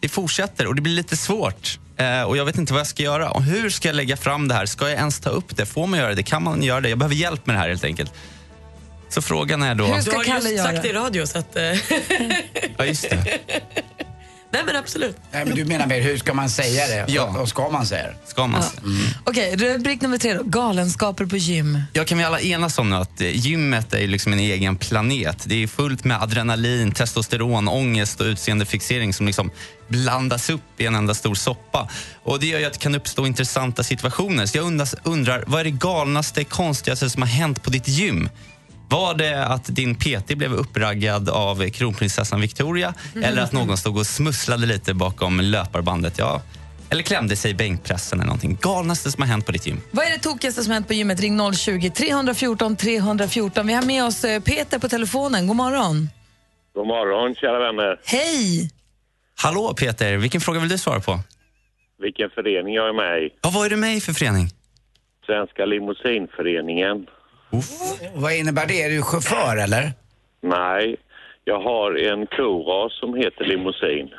[0.00, 1.78] det fortsätter och det blir lite svårt.
[1.98, 3.30] Eh, och jag vet inte vad jag ska göra.
[3.30, 4.66] Och hur ska jag lägga fram det här?
[4.66, 5.66] Ska jag ens ta upp det?
[5.66, 6.22] Får man göra det?
[6.22, 6.88] Kan man göra det?
[6.88, 8.12] Jag behöver hjälp med det här helt enkelt.
[9.08, 9.84] Så frågan är då...
[9.84, 11.56] du har just sagt det i radio så att...
[11.56, 11.62] eh,
[12.76, 13.38] Ja, just det.
[14.50, 15.16] Nej men absolut.
[15.32, 17.12] Nej, men du menar mer, hur ska man säga det?
[17.12, 17.38] Ja.
[17.40, 18.14] Och, ska man säga det?
[18.24, 18.62] Ska man?
[19.24, 20.42] Okej, rubrik nummer tre då.
[20.42, 21.82] Galenskaper på gym.
[21.92, 25.42] Jag kan vi alla enas om nu att eh, gymmet är liksom en egen planet.
[25.46, 29.50] Det är fullt med adrenalin, testosteron, ångest och utseendefixering som liksom
[29.88, 31.88] blandas upp i en enda stor soppa.
[32.22, 34.46] Och Det gör ju att det kan uppstå intressanta situationer.
[34.46, 38.28] Så jag undrar, undrar vad är det galnaste, konstigaste som har hänt på ditt gym?
[38.90, 44.06] Var det att din PT blev uppraggad av kronprinsessan Victoria eller att någon stod och
[44.06, 46.18] smusslade lite bakom löparbandet?
[46.18, 46.42] Ja.
[46.90, 48.58] Eller klämde sig i bänkpressen eller någonting.
[48.62, 49.80] Galnaste som har hänt på ditt gym?
[49.90, 51.20] Vad är det tokigaste som hänt på gymmet?
[51.20, 53.66] Ring 020 314 314.
[53.66, 55.46] Vi har med oss eh, Peter på telefonen.
[55.46, 56.08] God morgon.
[56.74, 58.00] God morgon, kära vänner.
[58.04, 58.70] Hej!
[59.42, 61.18] Hallå Peter, vilken fråga vill du svara på?
[62.02, 63.30] Vilken förening jag är med i.
[63.42, 64.48] Ja, vad är du med i för förening?
[65.26, 67.06] Svenska limousinföreningen.
[68.14, 68.82] Vad innebär det?
[68.82, 69.92] Är du chaufför eller?
[70.40, 70.96] Nej,
[71.44, 74.10] jag har en koras som heter limousin.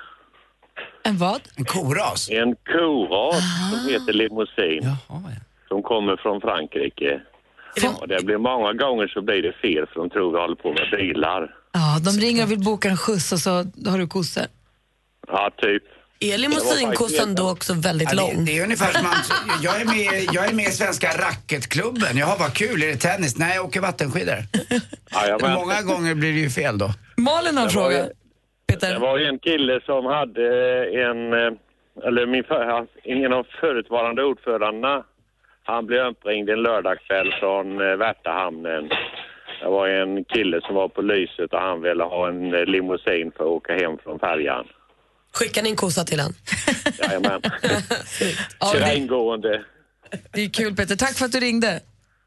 [1.04, 1.42] En vad?
[1.56, 2.30] En koras?
[2.30, 4.96] En koras som heter limousin.
[5.68, 7.22] Som kommer från Frankrike.
[8.02, 10.74] Och det blir många gånger så blir det fel för de tror vi håller på
[10.74, 11.56] med bilar.
[11.72, 13.50] Ja, de ringer och vill boka en skjuts och så
[13.92, 14.44] har du kossor.
[15.28, 15.84] Ja, typ.
[16.20, 18.46] Är limousinkossan då också väldigt Ja, det, lång?
[18.46, 22.18] det är ungefär som att jag är med, jag är med i Svenska racketklubben.
[22.18, 22.84] Jaha, vad kul.
[22.84, 23.38] Är det tennis?
[23.38, 24.36] Nej, jag åker vattenskidor.
[25.12, 25.54] Jajamän.
[25.54, 26.90] Många gånger blir det ju fel då.
[27.18, 27.98] Malin har en Det var fråga.
[27.98, 28.14] ju-
[28.80, 30.46] Det var ju en kille som hade
[31.10, 35.04] en, eh, eller min, för- ingen av förutvarande ordförandena,
[35.64, 38.90] han blev uppringd en lördagskväll från eh, Värtahamnen.
[39.62, 43.32] Det var en kille som var på lyset och han ville ha en eh, limousin
[43.38, 44.66] för att åka hem från färjan.
[45.34, 46.36] Skickar ni en kossa till han?
[47.00, 47.42] Jajamän.
[48.72, 49.64] Köra det, ingående.
[50.34, 50.96] det är kul Peter.
[50.96, 51.80] Tack för att du ringde.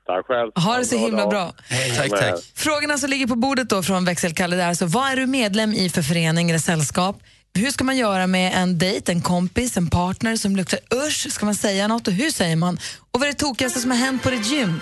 [0.07, 0.51] Tack själv.
[0.55, 1.55] Ha det så himla bra.
[1.97, 2.41] Tack, tack.
[2.55, 5.91] Frågorna som ligger på bordet då från Växelkalle är alltså, vad är du medlem i
[5.91, 7.21] för förening eller sällskap?
[7.55, 11.33] Hur ska man göra med en dejt, en kompis, en partner som luktar usch?
[11.33, 12.79] Ska man säga något och hur säger man?
[13.11, 14.81] Och vad är det tokigaste som har hänt på ditt gym?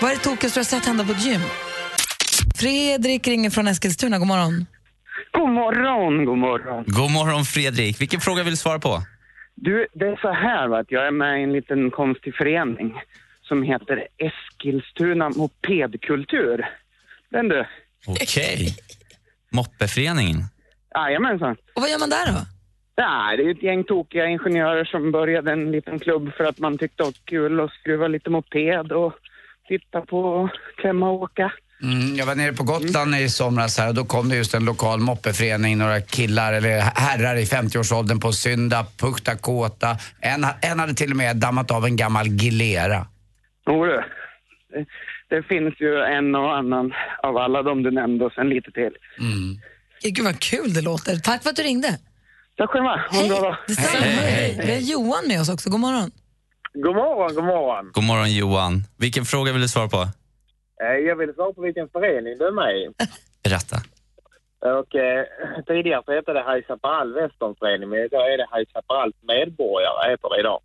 [0.00, 1.40] Vad är det tokigaste du har sett hända på ett gym?
[2.54, 4.66] Fredrik ringer från Eskilstuna, god morgon.
[5.30, 6.84] God morgon, god morgon.
[6.86, 8.00] God morgon Fredrik.
[8.00, 9.02] Vilken fråga vill du svara på?
[9.54, 13.00] Du, det är så här va, att jag är med i en liten konstig förening
[13.42, 16.66] som heter Eskilstuna mopedkultur.
[17.30, 17.66] Den du?
[18.06, 18.76] Okej.
[19.52, 20.36] Moppeföreningen.
[20.94, 21.56] Jajamensan.
[21.74, 22.38] Och vad gör man där då?
[22.96, 26.78] Nej, det är ett gäng tokiga ingenjörer som började en liten klubb för att man
[26.78, 29.12] tyckte det var kul att skruva lite moped och
[29.68, 31.52] titta på och klämma och åka.
[31.82, 34.64] Mm, jag var nere på Gotland i somras här och då kom det just en
[34.64, 39.96] lokal moppeförening, några killar eller herrar i 50-årsåldern på Synda, Pukta Kåta.
[40.20, 43.06] En, en hade till och med dammat av en gammal Gilera.
[43.66, 44.04] Jo det,
[45.30, 46.92] det finns ju en och annan
[47.22, 48.92] av alla de du nämnde och sen lite till.
[49.20, 49.60] Mm.
[50.02, 51.16] Gud vad kul det låter.
[51.16, 51.98] Tack för att du ringde.
[52.56, 53.00] Tack själva.
[53.12, 53.56] Bra dag.
[53.66, 54.04] Detsamma.
[54.64, 56.10] Vi har Johan med oss också, god morgon.
[56.74, 57.90] God morgon, god morgon.
[57.92, 58.84] God morgon Johan.
[58.98, 60.08] Vilken fråga vill du svara på?
[60.82, 62.88] Eh, Jag vill svara på vilken förening du är med i.
[63.44, 63.76] Berätta.
[64.78, 65.24] Och, eh,
[65.66, 70.28] tidigare så hette det High Chaparral Westernförening, men idag är det High Chaparrals medborgare, heter
[70.28, 70.60] det idag.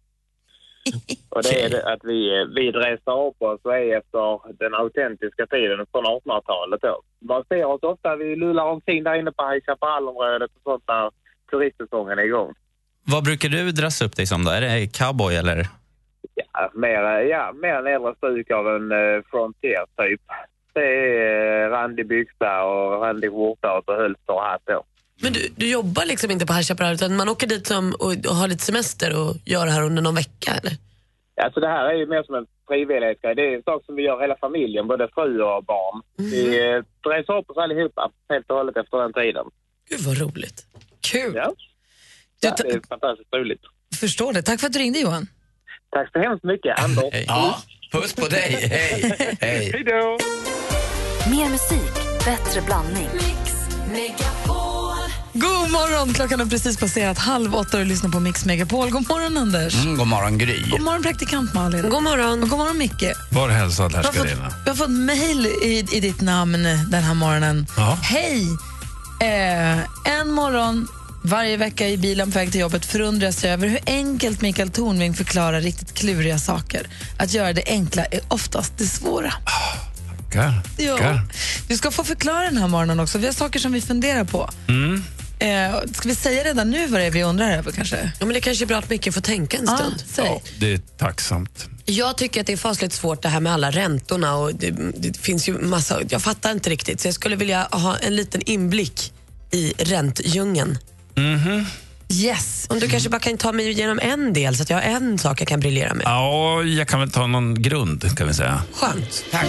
[1.29, 5.45] Och det är det att vi, vi dressar upp oss och är efter den autentiska
[5.45, 7.01] tiden från 1800-talet då.
[7.19, 11.11] Man ser oss ofta, vi lullar omkring där inne på High Chaparral-området och sånt där
[11.51, 12.53] turistsäsongen är igång.
[13.03, 14.51] Vad brukar du dressa upp dig som då?
[14.51, 15.67] Är det cowboy eller?
[16.35, 20.21] Ja, mer, eh, ja, mer en äldre stuk av en uh, Frontier typ.
[20.73, 24.83] Det är eh, randig byxa och randig skjorta och så hölster och hatt då.
[25.21, 28.11] Men du, du jobbar liksom inte på High Chaparral utan man åker dit som, och,
[28.29, 30.73] och har lite semester och gör det här under någon vecka eller?
[31.43, 33.35] Alltså det här är ju mer som en frivillighetsgrej.
[33.35, 36.01] Det är en sak som vi gör hela familjen, både fru och barn.
[36.17, 39.45] Vi eh, reser upp oss allihopa helt och hållet efter den tiden.
[39.89, 40.65] Gud vad roligt.
[41.11, 41.33] Kul.
[41.35, 41.53] Ja.
[42.41, 43.61] ja det är fantastiskt roligt.
[43.99, 44.41] Förstår det.
[44.41, 45.27] Tack för att du ringde Johan.
[45.97, 47.25] Tack så hemskt mycket, Anders.
[47.27, 47.57] Ja,
[47.91, 48.67] puss på dig.
[48.71, 49.15] Hej.
[49.41, 49.71] Hej.
[49.73, 50.17] Hej då.
[51.29, 51.93] Mer musik,
[52.25, 53.09] bättre blandning.
[55.33, 56.13] God morgon!
[56.13, 58.89] Klockan har precis passerat halv åtta och du lyssnar på Mix Megapol.
[58.89, 59.75] God morgon, Anders.
[59.75, 60.63] Mm, god morgon, Gry.
[60.71, 61.89] God morgon, praktikant Malin.
[61.89, 62.43] God morgon.
[62.43, 63.13] Och god morgon, Micke.
[63.31, 64.51] Var hälsad, Vi har fått, härskarina.
[64.63, 67.65] vi har fått mejl i, i ditt namn den här morgonen.
[67.77, 67.97] Ja.
[68.01, 68.47] Hej!
[69.21, 69.77] Eh,
[70.19, 70.87] en morgon
[71.27, 75.13] varje vecka i bilen på väg till jobbet förundras jag över hur enkelt Mikael Tornving
[75.13, 76.87] förklarar riktigt kluriga saker.
[77.19, 79.33] Att göra det enkla är oftast det svåra.
[80.31, 80.61] Tackar.
[80.77, 80.97] Ja.
[80.97, 81.21] tackar.
[81.67, 83.17] Du ska få förklara den här morgonen också.
[83.17, 84.49] Vi har saker som vi funderar på.
[84.67, 85.03] Mm.
[85.39, 88.11] Eh, ska vi säga redan nu vad det är vi undrar över kanske?
[88.19, 90.03] Ja, men det kanske är bra att Micke får tänka en Ja, stund.
[90.07, 90.43] säg.
[90.59, 91.65] Det är tacksamt.
[91.85, 95.17] Jag tycker att det är fasligt svårt det här med alla räntorna och det, det
[95.17, 99.13] finns ju massa, jag fattar inte riktigt så jag skulle vilja ha en liten inblick
[99.51, 100.77] i räntdjungeln.
[101.17, 101.65] Mhm.
[102.13, 102.67] Yes.
[102.69, 105.17] Om du kanske bara kan ta mig igenom en del så att jag har en
[105.17, 106.03] sak jag kan briljera med.
[106.05, 108.61] Ja, jag kan väl ta någon grund kan vi säga.
[108.73, 109.25] Skönt.
[109.31, 109.45] Tack.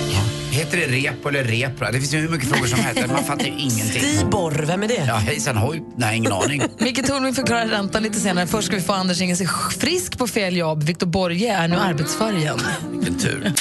[0.51, 1.91] Heter det repo eller repra?
[1.93, 3.07] Det finns ju hur mycket frågor som helst.
[3.13, 4.03] Man fattar ju ingenting.
[4.03, 5.05] Stibor, vem är det?
[5.07, 5.83] Ja, hejsan hoj.
[5.97, 6.63] Nej, ingen aning.
[6.79, 8.47] Micke Tornving förklarar räntan lite senare.
[8.47, 9.47] Först ska vi få Anders Inge sig
[9.81, 10.83] frisk på fel jobb.
[10.83, 12.61] Viktor Borge är nu arbetsför igen.
[12.93, 13.53] Vilken tur.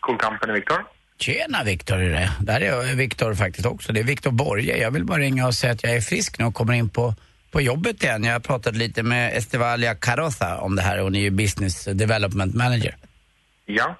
[0.00, 0.93] Cool Company, Viktor.
[1.18, 2.30] Tjena Viktor är det.
[2.40, 3.92] Där är Viktor faktiskt också.
[3.92, 4.76] Det är Viktor Borge.
[4.76, 7.14] Jag vill bara ringa och säga att jag är frisk nu och kommer in på,
[7.50, 8.24] på jobbet igen.
[8.24, 10.98] Jag har pratat lite med Estevalia Carroza om det här.
[10.98, 12.96] Hon är ju business development manager.
[13.66, 13.96] Ja.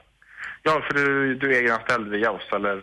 [0.63, 2.83] Ja, för du, du är egenanställd via oss, eller?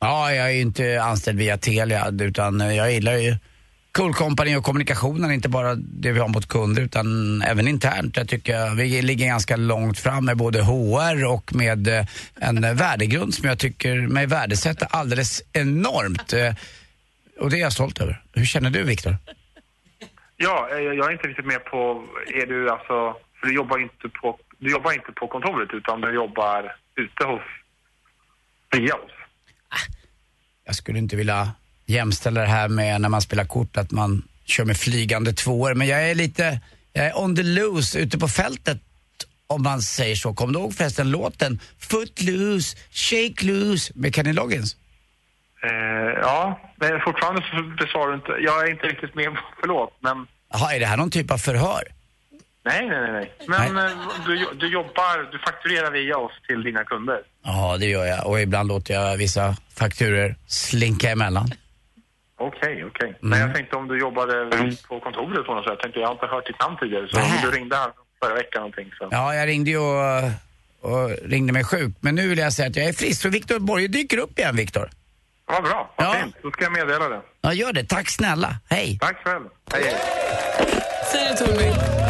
[0.00, 3.36] Ja, jag är ju inte anställd via Telia utan jag gillar ju
[3.92, 8.16] Cool Company och kommunikationen, inte bara det vi har mot kunder utan även internt.
[8.16, 12.06] Jag tycker vi ligger ganska långt fram med både HR och med eh,
[12.40, 16.32] en värdegrund som jag tycker mig värdesätta alldeles enormt.
[16.32, 16.54] Eh,
[17.40, 18.22] Och det är jag stolt över.
[18.32, 19.16] Hur känner du Viktor?
[20.36, 22.04] Ja, eh, jag är inte riktigt med på...
[22.42, 23.14] Är du alltså...
[23.40, 27.40] För du jobbar inte på, du jobbar inte på kontoret, utan du jobbar ute hos...
[28.76, 29.10] Via oss.
[30.64, 31.50] Jag skulle inte vilja
[31.88, 35.74] jämställa det här med när man spelar kort att man kör med flygande tvåor.
[35.74, 36.60] Men jag är lite,
[36.92, 38.78] jag är on the loose ute på fältet
[39.46, 40.34] om man säger så.
[40.34, 44.76] Kommer du ihåg förresten låten Foot loose, shake loose med Kenny Loggins?
[45.62, 45.70] Eh,
[46.20, 48.32] ja, men fortfarande så besvarar du inte...
[48.40, 50.26] Jag är inte riktigt med, förlåt, men...
[50.52, 51.82] Jaha, är det här någon typ av förhör?
[52.64, 53.32] Nej, nej, nej.
[53.48, 53.70] nej.
[53.72, 53.92] Men eh,
[54.26, 57.20] Du, du jobbar, du fakturerar via oss till dina kunder.
[57.44, 58.26] Ja, det gör jag.
[58.26, 61.50] Och ibland låter jag vissa fakturer slinka emellan.
[62.38, 63.18] Okej, okej.
[63.20, 64.34] Men jag tänkte om du jobbade
[64.88, 65.70] på kontoret på något sätt.
[65.72, 67.40] Jag tänkte, jag har inte hört ditt namn tidigare, så Nej.
[67.42, 67.90] du ringde här
[68.22, 68.90] förra veckan någonting.
[68.98, 69.08] Så.
[69.10, 70.24] Ja, jag ringde ju och,
[70.80, 71.92] och ringde mig sjuk.
[72.00, 73.22] Men nu vill jag säga att jag är frisk.
[73.22, 74.90] Så Viktor Borge dyker upp igen, Viktor.
[75.46, 76.12] Vad bra, vad Ja.
[76.22, 76.36] fint.
[76.42, 77.20] Då ska jag meddela det.
[77.40, 77.84] Ja, gör det.
[77.84, 78.56] Tack snälla.
[78.70, 78.98] Hej.
[79.00, 79.44] Tack själv.
[79.72, 79.96] Hej, hej.
[81.12, 82.07] Säger du Tornving?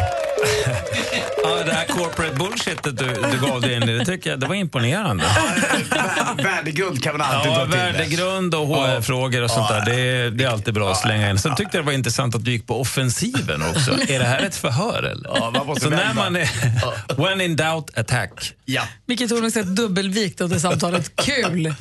[1.45, 4.47] Ja, det här corporate bullshitet du, du gav dig in i, det tycker jag det
[4.47, 5.25] var imponerande.
[6.43, 7.73] Värdegrund kan man alltid Ja, ta till.
[7.75, 11.39] värdegrund och HR-frågor och sånt där, det är, det är alltid bra att slänga in.
[11.39, 13.91] Sen tyckte jag det var intressant att du gick på offensiven också.
[14.09, 15.31] Är det här ett förhör eller?
[15.35, 16.15] Ja, man måste Så när välja.
[16.15, 16.49] man är...
[17.29, 18.53] When in doubt, attack.
[18.65, 18.83] Ja.
[19.29, 21.13] Tornving säger dubbelvikt under samtalet.
[21.17, 21.75] Kul!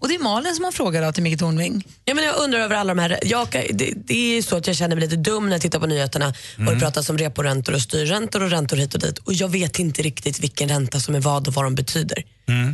[0.00, 1.84] Och det är Malin som har frågat då till Micke Tornving.
[2.04, 4.66] Ja, men jag undrar över alla de här, jag, det, det är ju så att
[4.66, 6.74] jag känner mig lite dum när jag tittar på nyheterna och Mm.
[6.74, 10.02] det pratas om reporäntor och styrräntor och räntor hit och dit och jag vet inte
[10.02, 12.24] riktigt vilken ränta som är vad och vad de betyder.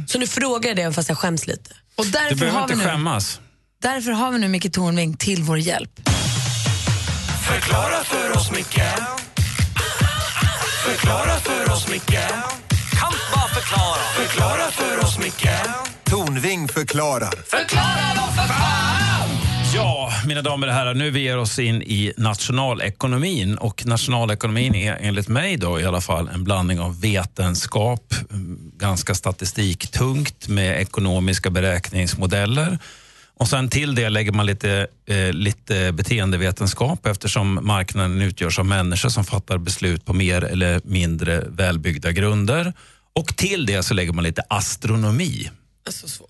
[0.09, 1.71] Så nu frågar jag det fast jag skäms lite.
[1.97, 3.41] Och Du därför behöver har, vi inte nu, skämmas.
[3.83, 5.91] därför har vi nu Micke Tornving till vår hjälp.
[7.49, 8.81] Förklara för oss, Micke
[10.85, 12.19] Förklara för oss, Micke
[13.01, 15.49] Kan bara förklara Förklara för oss, Micke
[16.77, 17.35] förklarar.
[17.47, 19.29] Förklara då för fan!
[19.75, 23.59] Ja, mina damer och herrar, nu vi ger oss in i nationalekonomin.
[23.59, 29.15] Och nationalekonomin är enligt mig då i alla fall en blandning av vetenskap, mm, ganska
[29.15, 32.79] statistiktungt med ekonomiska beräkningsmodeller.
[33.35, 39.09] Och sen till det lägger man lite, eh, lite beteendevetenskap eftersom marknaden utgörs av människor
[39.09, 42.73] som fattar beslut på mer eller mindre välbyggda grunder.
[43.13, 45.51] Och till det så lägger man lite astronomi.
[45.85, 46.26] Det är så.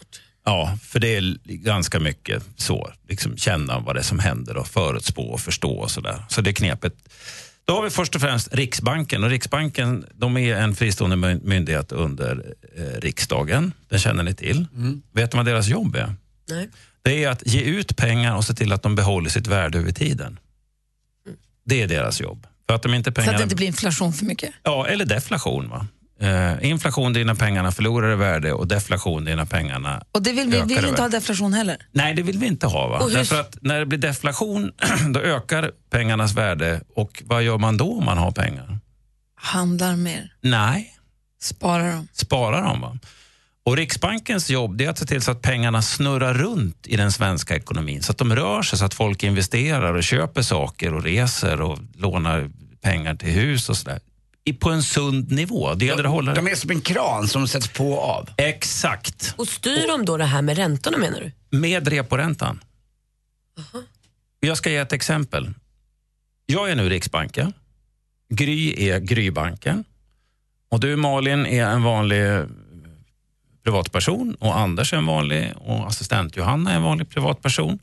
[0.49, 2.93] Ja, för det är ganska mycket så.
[3.09, 6.25] Liksom känna vad det är som händer och förutspå och förstå och sådär.
[6.29, 6.95] Så det är knepet.
[7.65, 9.25] Då har vi först och främst Riksbanken.
[9.25, 13.73] Och Riksbanken de är en fristående my- myndighet under eh, riksdagen.
[13.89, 14.67] Den känner ni till.
[15.13, 16.15] Vet ni vad deras jobb är?
[16.49, 16.69] Nej.
[17.03, 19.93] Det är att ge ut pengar och se till att de behåller sitt värde över
[19.93, 20.39] tiden.
[21.65, 22.47] Det är deras jobb.
[22.69, 23.33] För att de inte Så pengarna...
[23.33, 24.51] att det inte blir inflation för mycket.
[24.63, 25.69] Ja, eller deflation.
[25.69, 25.87] Va?
[26.21, 30.57] Eh, inflation, när pengarna förlorar i värde och deflation, när pengarna Och det vill vi,
[30.57, 31.77] ökar vi vill inte ha deflation heller.
[31.93, 32.89] Nej, det vill vi inte ha.
[32.89, 33.09] Va?
[33.09, 34.73] Därför att när det blir deflation,
[35.13, 36.81] då ökar pengarnas värde.
[36.95, 38.79] Och vad gör man då om man har pengar?
[39.35, 40.33] Handlar mer.
[40.41, 40.93] Nej.
[41.41, 42.09] Sparar dem.
[42.13, 42.81] Sparar dem.
[42.81, 42.99] Va?
[43.65, 47.57] Och Riksbankens jobb är att se till så att pengarna snurrar runt i den svenska
[47.57, 48.03] ekonomin.
[48.03, 51.79] Så att de rör sig, så att folk investerar och köper saker och reser och
[51.95, 52.51] lånar
[52.81, 54.01] pengar till hus och sådär.
[54.47, 55.75] I- På en sund nivå.
[55.75, 58.29] Det gäller att hålla De är som en kran som sätts på och av.
[58.37, 59.35] Exakt.
[59.37, 61.59] Och styr de då det här med räntorna menar du?
[61.59, 62.61] Med reporäntan.
[64.41, 65.51] Jag ska ge ett exempel.
[66.47, 67.53] Jag är nu Riksbanken.
[68.29, 69.85] Gry är Grybanken.
[70.71, 72.45] Och du Malin är en vanlig eh,
[73.65, 77.79] privatperson och Anders är en vanlig och assistent Johanna är en vanlig privatperson.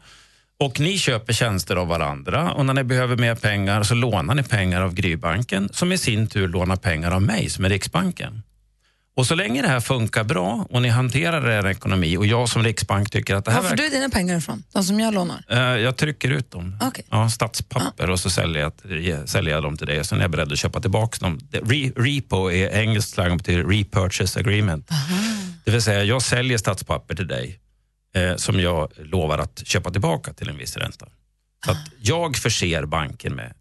[0.63, 4.43] Och ni köper tjänster av varandra och när ni behöver mer pengar så lånar ni
[4.43, 8.43] pengar av Grybanken som i sin tur lånar pengar av mig som är Riksbanken.
[9.15, 12.63] Och så länge det här funkar bra och ni hanterar er ekonomi och jag som
[12.63, 14.63] riksbank tycker att det här Var får du dina pengar ifrån?
[14.73, 15.43] De som jag lånar?
[15.49, 16.77] Eh, Jag trycker ut dem.
[16.81, 17.05] Okej.
[17.09, 20.31] Ja, statspapper och så säljer jag, säljer jag dem till dig och sen är jag
[20.31, 21.39] beredd att köpa tillbaka dem.
[21.51, 24.89] Re, repo är engelskt slang betyder repurchase agreement.
[25.65, 27.59] Det vill säga jag säljer statspapper till dig
[28.15, 31.07] eh, som jag lovar att köpa tillbaka till en viss ränta.
[31.65, 33.53] Så att jag förser banken med,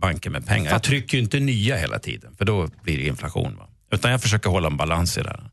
[0.00, 0.70] banken med pengar.
[0.72, 3.56] Jag trycker ju inte nya hela tiden för då blir det inflation.
[3.56, 3.68] Va?
[3.90, 5.50] Utan jag försöker hålla en balans i det här.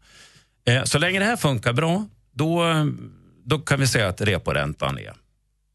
[0.77, 2.65] Eh, så länge det här funkar bra, då,
[3.45, 5.13] då kan vi säga att reporäntan är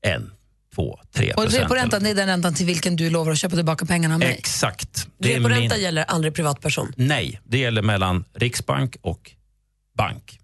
[0.07, 0.31] en,
[0.75, 1.63] två, tre Och procent.
[1.65, 4.37] reporäntan det är den räntan till vilken du lovar att köpa tillbaka pengarna av mig.
[4.39, 5.09] Exakt.
[5.19, 6.93] Reporänta min- gäller aldrig privatperson.
[6.97, 9.31] Nej, det gäller mellan Riksbank och
[9.99, 10.39] bank.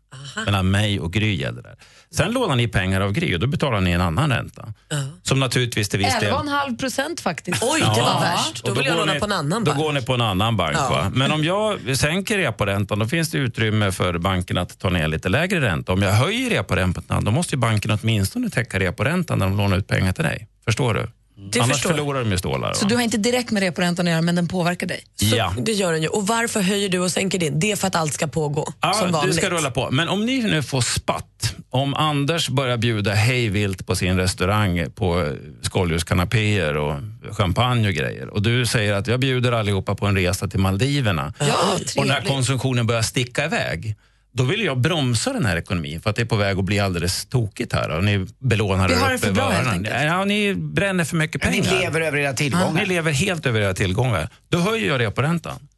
[0.46, 1.76] Mellan mig och Gry gäller det.
[2.16, 4.74] Sen lånar ni pengar av Gry och då betalar ni en annan ränta.
[5.22, 6.32] Som naturligtvis till viss del...
[6.32, 7.62] 11,5 procent faktiskt.
[7.62, 8.64] Oj, det var värst.
[8.64, 9.82] Då Och vill jag går låna ni- på en annan Då bank.
[9.84, 10.76] går ni på en annan bank.
[10.76, 10.88] Ja.
[10.90, 11.10] Va?
[11.14, 15.28] Men om jag sänker reporäntan då finns det utrymme för banken att ta ner lite
[15.28, 15.92] lägre ränta.
[15.92, 19.86] Om jag höjer reporäntan då måste ju banken åtminstone täcka reporäntan när de lånar ut
[19.88, 20.48] pengar till dig.
[20.64, 21.08] Förstår du?
[21.50, 22.72] Det Annars förstår förlorar de ju stålar.
[22.72, 22.88] Så va?
[22.88, 25.04] du har inte direkt med reporäntan att göra, men den påverkar dig?
[25.20, 25.54] Ja.
[25.58, 26.08] Det gör den ju.
[26.08, 27.60] Och varför höjer du och sänker din?
[27.60, 29.36] Det är för att allt ska pågå som Ja, du vanligt.
[29.36, 29.90] ska rulla på.
[29.90, 35.28] Men om ni nu får spatt, om Anders börjar bjuda hejvilt på sin restaurang på
[35.62, 36.94] skållhuskanapéer och
[37.30, 41.32] champagne och grejer och du säger att jag bjuder allihopa på en resa till Maldiverna
[41.38, 43.96] Ja, och när konsumtionen börjar sticka iväg
[44.32, 46.78] då vill jag bromsa den här ekonomin för att det är på väg att bli
[46.78, 47.90] alldeles tokigt här.
[47.90, 49.88] Och ni belånar Vi har det för bra, helt.
[49.88, 51.80] Ja, ni bränner för mycket Ja, ni pengar.
[51.80, 52.72] lever över era tillgångar.
[52.80, 54.28] Ni lever helt över era tillgångar.
[54.48, 55.68] Då höjer jag reporäntan.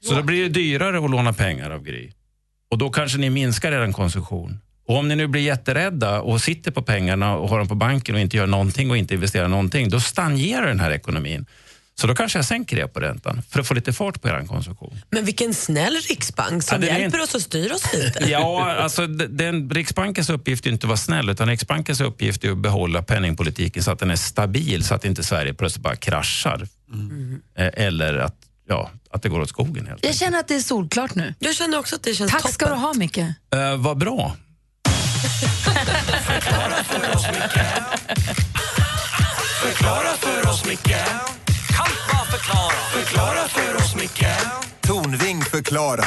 [0.00, 2.10] Så då blir det dyrare att låna pengar av Gry.
[2.70, 4.58] Och då kanske ni minskar er konsumtion.
[4.88, 8.14] Och om ni nu blir jätterädda och sitter på pengarna och har dem på banken
[8.14, 11.46] och inte gör någonting och inte investerar någonting, då stagnerar den här ekonomin.
[12.00, 14.98] Så då kanske jag sänker reporäntan för att få lite fart på er konsumtion.
[15.10, 18.30] Men vilken snäll riksbank som Ja, hjälper inte- oss och styr oss lite.
[18.30, 22.58] Ja, alltså den, Riksbankens uppgift är inte att vara snäll, utan Riksbankens uppgift är att
[22.58, 26.68] behålla penningpolitiken så att den är stabil, så att inte Sverige plötsligt bara kraschar.
[27.58, 28.34] Eh, Eller att,
[28.68, 31.34] ja, att det går åt skogen helt Jag känner att det är solklart nu.
[31.38, 32.54] Jag känner också att det känns Tack toppen.
[32.54, 33.18] ska du ha, Micke.
[33.18, 34.36] Eh, vad bra.
[39.62, 41.35] Förklara för oss, Micke Kan bara
[42.46, 44.26] förklara Förklara för oss, Micke
[44.80, 46.06] Tornving förklarar.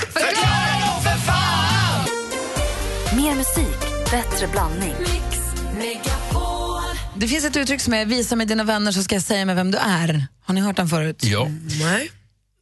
[3.15, 3.79] Mer musik,
[4.11, 4.93] bättre blandning.
[7.15, 9.55] Det finns ett uttryck som är visa mig dina vänner så ska jag säga mig
[9.55, 10.27] vem du är.
[10.43, 11.23] Har ni hört den förut?
[11.23, 11.47] Ja.
[11.81, 12.11] Nej.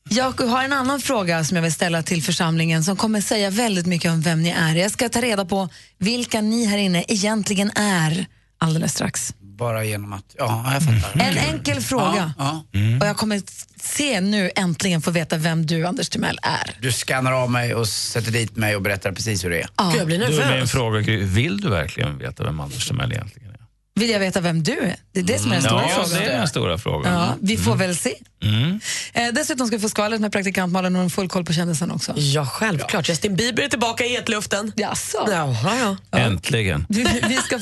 [0.09, 3.85] Jag har en annan fråga som jag vill ställa till församlingen som kommer säga väldigt
[3.85, 4.75] mycket om vem ni är.
[4.75, 8.25] Jag ska ta reda på vilka ni här inne egentligen är
[8.57, 9.33] alldeles strax.
[9.57, 11.19] Bara genom att, ja, jag fattar.
[11.21, 12.33] En enkel fråga.
[12.37, 12.63] Ja,
[13.01, 13.41] Och jag kommer
[13.81, 16.77] se nu äntligen få veta vem du, Anders Timell, är.
[16.81, 19.67] Du skannar av mig och sätter dit mig och berättar precis hur det är.
[19.77, 19.89] Ja.
[19.91, 20.71] Gud, jag blir Då är min nervös.
[20.71, 23.57] fråga, vill du verkligen veta vem Anders Timell egentligen är?
[23.95, 24.95] Vill jag veta vem du är?
[25.13, 26.09] Det är det som är den stora Ja, frågan.
[26.19, 27.13] det är den stora frågan.
[27.13, 28.13] Ja, vi får väl se.
[28.43, 28.79] Mm.
[29.13, 31.91] Eh, dessutom ska vi få skvallret med praktikant Malin och en full koll på kändisen
[31.91, 32.13] också.
[32.15, 33.09] Ja, självklart.
[33.09, 34.71] Justin Bieber är tillbaka i hetluften.
[34.75, 35.27] Jaså?
[35.31, 36.17] Jaha, ja.
[36.19, 36.85] Äntligen.
[36.89, 37.59] Vi, vi ska...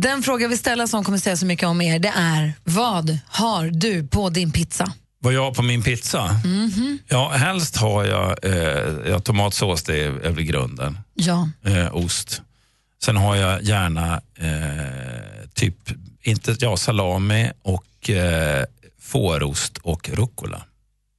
[0.00, 3.66] Den fråga vi ställer som kommer säga så mycket om er, det är vad har
[3.66, 4.92] du på din pizza?
[5.18, 6.40] Vad jag har på min pizza?
[6.44, 6.98] Mhm.
[7.08, 10.98] Ja, helst har jag, eh, ja, tomatsås, det är, är väl grunden.
[11.14, 11.48] Ja.
[11.64, 12.42] Eh, ost.
[13.04, 15.76] Sen har jag gärna eh, typ,
[16.22, 18.64] inte, ja, salami och eh,
[19.00, 20.62] fårost och rucola.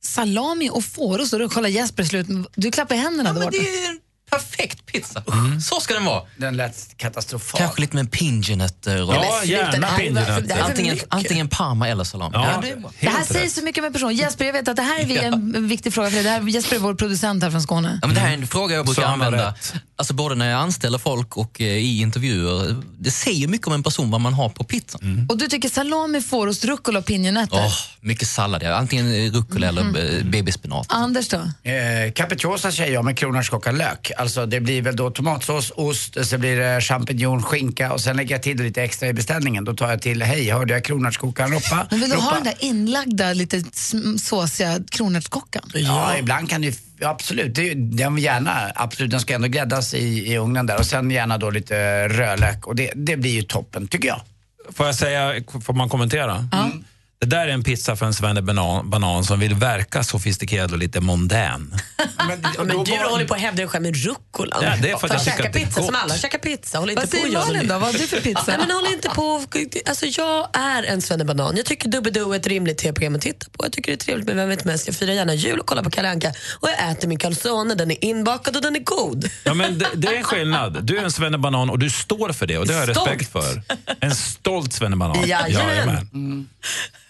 [0.03, 2.27] Salami och fårost och rucola Jesper slut.
[2.55, 3.57] Du klappar händerna där borta.
[4.31, 5.23] Perfekt pizza.
[5.63, 6.21] Så ska den vara.
[6.37, 7.59] Den lät katastrofal.
[7.61, 9.03] Kanske lite med pinjenötter.
[9.03, 9.77] och- Ja, gärna det
[10.47, 12.31] det Antingen, antingen parma eller salami.
[12.33, 12.91] Ja, det är bra.
[12.99, 14.15] Det här säger så mycket med person.
[14.15, 16.23] Jesper, jag vet att det här är vi- en en viktig fråga för dig.
[16.23, 17.99] Det här, Jesper är vår producent här från Skåne.
[18.01, 19.73] Ja, men det här är en fråga jag brukar Så han har använda rätt.
[20.01, 22.75] Alltså både när jag anställer folk och eh, i intervjuer.
[22.99, 25.27] Det säger mycket om en person vad man har på pizzan.
[25.29, 27.57] Och du tycker salami, fårost, rucola och pinjenötter.
[27.57, 28.75] Åh, mycket sallad, ja.
[28.75, 29.95] antingen rucola Mhm.
[29.95, 30.85] eller eh, babyspenat.
[30.89, 31.37] Anders då?
[31.37, 34.11] Eh, capricciosa säger jag med kronärtskockat lök.
[34.17, 38.35] Alltså det blir väl då tomatsås, ost, så blir det champinjon, skinka och sen lägger
[38.35, 39.63] jag till lite extra i beställningen.
[39.65, 41.87] Då tar jag till, hej hörde jag kronärtskockan roppa?
[41.89, 42.35] Men vill du ha ropa.
[42.35, 43.63] den där inlagda, lite
[44.23, 45.63] såsiga kronärtskockan?
[45.73, 46.73] Ja, ibland kan det ja,
[47.05, 47.55] absolut.
[47.55, 50.85] Det är, ju- den gärna, absolut, den ska ändå gräddas i, i ugnen där och
[50.85, 54.21] sen gärna då lite rödlök och det, det blir ju toppen tycker jag.
[54.69, 55.33] Får jag säga,
[55.65, 56.47] får man kommentera?
[56.53, 56.83] Mm.
[57.21, 60.77] Det där är en pizza för en svenne banan, banan som vill verka sofistikerad och
[60.77, 61.75] lite mondän.
[62.57, 64.57] Ja, men du håller på att hävda dig själv med rucola.
[64.61, 65.85] Ja, det är för att jag tycker käka att det är pizza gott.
[65.85, 66.77] som alla käkar pizza.
[66.77, 67.73] Håll Vad inte på säger och Malin det.
[67.73, 67.79] då?
[67.79, 68.43] Vad har du för pizza?
[68.47, 69.43] Ja, men håll inte på.
[69.89, 71.57] Alltså, jag är en svennebanan.
[71.57, 73.65] Jag tycker Doobidoo är ett rimligt tv-program att titta på.
[73.65, 74.87] Jag tycker det är trevligt med Vem vet mest.
[74.87, 76.33] Jag firar gärna jul och kollar på Kalle Anka.
[76.59, 77.75] Och jag äter min calzone.
[77.75, 79.29] Den är inbakad och den är god.
[79.43, 80.83] Ja, men det, det är en skillnad.
[80.83, 83.09] Du är en svennebanan och du står för det och det har jag Stolt.
[83.09, 83.61] respekt för.
[83.99, 85.27] En stolt svennebanan.
[85.27, 86.47] Jajamän.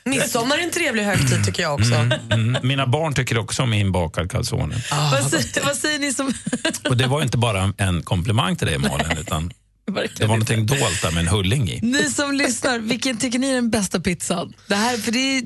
[0.05, 1.93] Midsommar är en trevlig högtid tycker jag också.
[1.93, 2.57] Mm.
[2.63, 4.75] Mina barn tycker också om inbakad calzone.
[5.11, 6.33] vad, säger, vad säger ni som...
[6.89, 9.53] Och det var inte bara en komplimang till dig Malin, utan
[10.17, 11.79] det var någonting dolt där med en hulling i.
[11.81, 14.53] Ni som lyssnar, vilken tycker ni är den bästa pizzan?
[14.67, 15.43] Det här, för det är,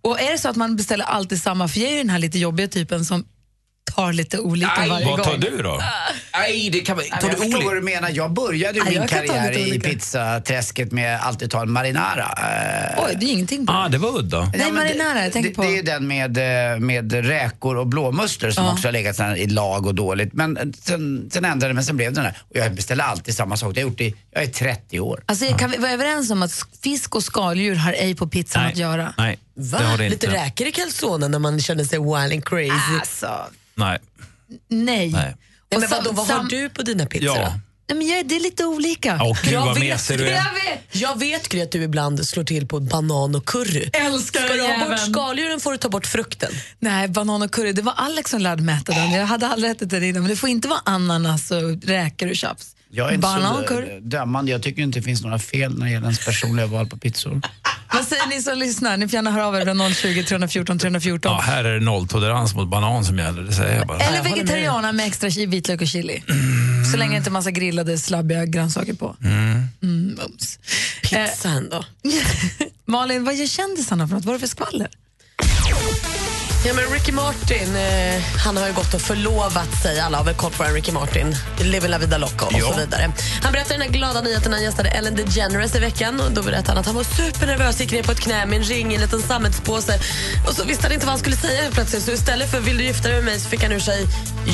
[0.00, 2.18] och är det så att man beställer alltid samma, för jag är ju den här
[2.18, 3.24] lite jobbiga typen som
[3.94, 5.16] tar lite olika varje gång.
[5.16, 5.82] Vad tar du då?
[6.32, 8.10] Nej, det kan man, jag jag förstår vad du menar.
[8.14, 12.34] Jag började Nej, min karriär i pizzaträsket med att alltid ta en marinara.
[12.38, 14.52] Eh, Oj, det är ingenting på Ah, det var udda.
[14.56, 15.62] Nej, marinara, jag tänker det, på...
[15.62, 16.36] det är den med,
[16.72, 18.72] eh, med räkor och blåmusslor som Ja.
[18.72, 20.32] också har legat i lag och dåligt.
[20.32, 22.32] Men eh, sen, sen ändrade det, men sen blev det den.
[22.50, 23.74] Och jag beställer alltid samma sak.
[23.74, 25.22] Det har jag gjort i, jag är 30 år.
[25.26, 28.76] Alltså, kan vi vara överens om att fisk och skaldjur har ej på pizzan att
[28.76, 29.14] göra?
[29.18, 29.78] Nej, Va?
[29.78, 32.98] det har det Lite räkor i calzonen när man känner sig wild and crazy.
[33.00, 33.98] Alltså, Nej.
[34.68, 35.10] nej.
[35.12, 35.36] Nej.
[35.70, 37.44] Men Och sam- vadå, vad har du på dina pizzor Ja.
[37.44, 37.60] då?
[37.90, 39.18] Nej, men jag, det är lite olika.
[39.22, 40.32] Åh, gud, Jag vad vet, mesig du är.
[40.32, 40.80] Jag vet.
[40.92, 43.90] jag vet Gry, att du ibland slår till på banan och curry.
[43.92, 46.52] Älskar Ska du ha bort skaldjuren får du ta bort frukten.
[46.78, 49.12] Nej, banan och curry, det var Alex som lärde mig äta den.
[49.12, 52.36] Jag hade aldrig ätit den innan, men det får inte vara ananas och räkor och
[52.36, 52.74] tjafs.
[52.90, 54.00] Jag är inte banan så och curry.
[54.00, 54.50] dömande.
[54.52, 57.40] Jag tycker inte det finns några fel när det gäller ens personliga val på pizzor.
[57.92, 58.96] Vad säger ni som lyssnar?
[58.96, 61.32] Ni får gärna höra av er från 020 314 314.
[61.32, 63.98] Ja, här är det nolltolerans mot banan som gäller, det säger jag bara.
[63.98, 66.22] Eller vegetariana med extra vitlök och chili.
[66.92, 69.16] Så länge det inte är massa grillade slabbiga grönsaker på.
[69.24, 69.64] Mm.
[69.82, 70.58] Mm, mums.
[71.02, 71.84] Pizza ändå.
[72.84, 74.24] Malin, vad gör kändisarna för något?
[74.24, 74.88] Vad är det för skvaller?
[76.66, 80.00] Ja, men Ricky Martin eh, han har ju gått och förlovat sig.
[80.00, 81.36] Alla har väl koll på Ricky Martin.
[81.60, 82.72] Living la vida loca och Ja.
[82.72, 83.12] så vidare.
[83.42, 86.20] Han berättade den här glada nyheten när han gästade Ellen DeGeneres i veckan.
[86.20, 88.64] Och då berättade han att han var supernervös, gick ner på ett knä med en
[88.64, 89.98] ring i en liten sammetspåse.
[90.48, 92.02] Och så visste han inte vad han skulle säga plötsligt.
[92.02, 94.06] Så istället för vill du gifta dig med mig så fick han ur sig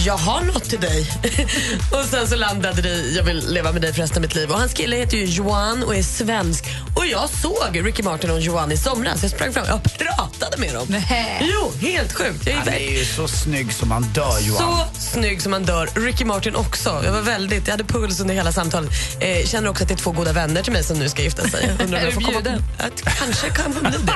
[0.04, 1.10] jag har något till dig.
[1.92, 4.34] och sen så landade det i jag vill leva med dig för resten av mitt
[4.34, 4.50] liv.
[4.50, 6.64] Och hans kille heter ju Johan och är svensk.
[6.96, 9.22] Och jag såg Ricky Martin och Johan i somras.
[9.22, 10.86] Jag sprang fram och pratade med dem.
[11.40, 12.46] Jo, helt sjukt.
[12.46, 14.78] Jag är Han är ju så snygg som man dör Johan.
[14.94, 15.88] så snygg som man dör.
[15.94, 17.00] Ricky Martin också.
[17.04, 18.90] Jag var väldigt, jag hade puls under hela samtalet.
[19.20, 21.48] Eh, känner också att det är två goda vänner till mig som nu ska gifta
[21.48, 21.74] sig.
[21.78, 22.58] Jag Undrar om jag får komma?
[22.78, 24.12] Att, kanske kan man bli det.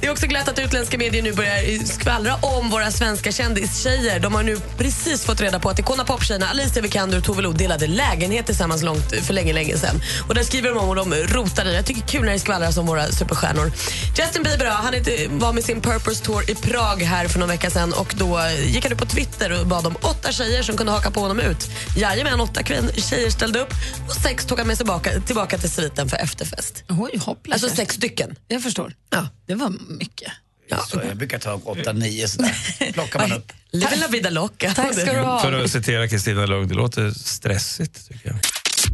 [0.00, 4.20] Det är också glatt att utländska medier nu börjar skvallra om våra svenska kändistjejer.
[4.20, 7.52] De har nu precis fått reda på att Icona Pop-tjejerna Alicia Vikander och Tove Lo
[7.52, 10.00] delade lägenhet tillsammans långt för länge, länge sedan.
[10.28, 11.74] Och där skriver de om och de rotar i.
[11.74, 13.72] Jag tycker kul när det skvallras om våra superstjärnor.
[14.18, 17.70] Justin Bieber då, han var med sin Purpose Tour i Prag här för någon vecka
[17.70, 20.92] sedan och då gick han ut på Twitter och bad om åtta tjejer som kunde
[20.92, 21.70] haka på honom ut.
[21.96, 22.62] Jajamän, åtta
[22.96, 23.72] tjejer ställde upp
[24.08, 26.84] och sex tog han med sig tillbaka, tillbaka till sviten för efterfest.
[26.88, 27.54] Oj, hoppla.
[27.54, 28.36] Alltså sex stycken.
[28.48, 28.92] Jag förstår.
[29.10, 29.28] Ja.
[29.46, 30.32] Det var mycket.
[30.88, 32.92] Så jag brukar ta åtta, nio sådär.
[32.92, 33.52] plockar man upp.
[33.70, 34.70] Live la vida loca.
[34.70, 35.40] Tack ska du ha.
[35.40, 38.36] För att citera Kristina Lugn, det låter stressigt tycker jag.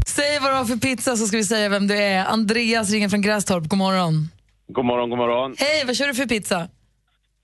[0.07, 2.25] Säg vad du har för pizza så ska vi säga vem du är.
[2.25, 3.69] Andreas ringer från Grästorp.
[3.69, 4.29] God morgon.
[4.69, 5.55] God morgon, god morgon.
[5.59, 6.69] Hej, vad kör du för pizza?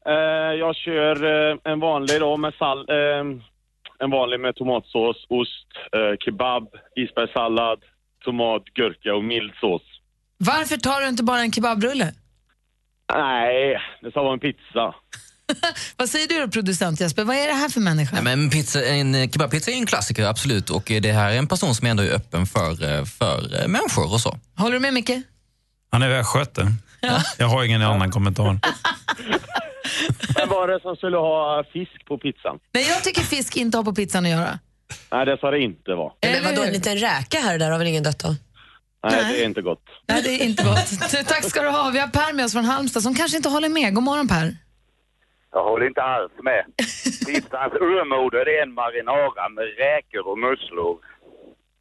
[0.07, 0.13] Eh,
[0.59, 1.17] jag kör
[1.51, 2.79] eh, en vanlig då med sall...
[2.79, 3.41] Eh,
[4.05, 7.79] en vanlig med tomatsås, ost, eh, kebab, isbergssallad,
[8.25, 9.83] tomat, gurka och mild sås.
[10.37, 12.15] Varför tar du inte bara en kebabrulle?
[13.15, 14.95] Nej, det ska vara en pizza.
[15.97, 17.25] Vad säger du då, producent Jesper?
[17.25, 18.21] Vad är det här för människa?
[18.21, 20.71] Nej, men pizza, en eh, kebabpizza är en klassiker, absolut.
[20.71, 24.13] Och eh, det här är en person som ändå är öppen för, eh, för människor
[24.13, 24.39] och så.
[24.57, 25.11] Håller du med Micke?
[25.91, 26.67] Han är västgöte.
[27.39, 28.45] Jag har ingen annan kommentar.
[30.37, 32.59] Vem var det som skulle ha fisk på pizzan?
[32.73, 34.59] Nej, jag tycker fisk inte har på pizzan att göra.
[35.13, 36.13] Nej, det ska det inte vara.
[36.21, 38.37] Men vadå, en liten räka här och där har väl ingen dött av?
[39.03, 39.85] Nej, det är inte gott.
[40.09, 40.89] Nej, det är inte gott.
[41.29, 41.91] Tack ska du ha.
[41.91, 43.95] Vi har Per med oss från Halmstad som kanske inte håller med.
[43.95, 44.57] God morgon Per.
[45.53, 46.65] Jag håller inte alls med.
[47.27, 50.99] Pizzans urmoder det är en marinara med räkor och musslor.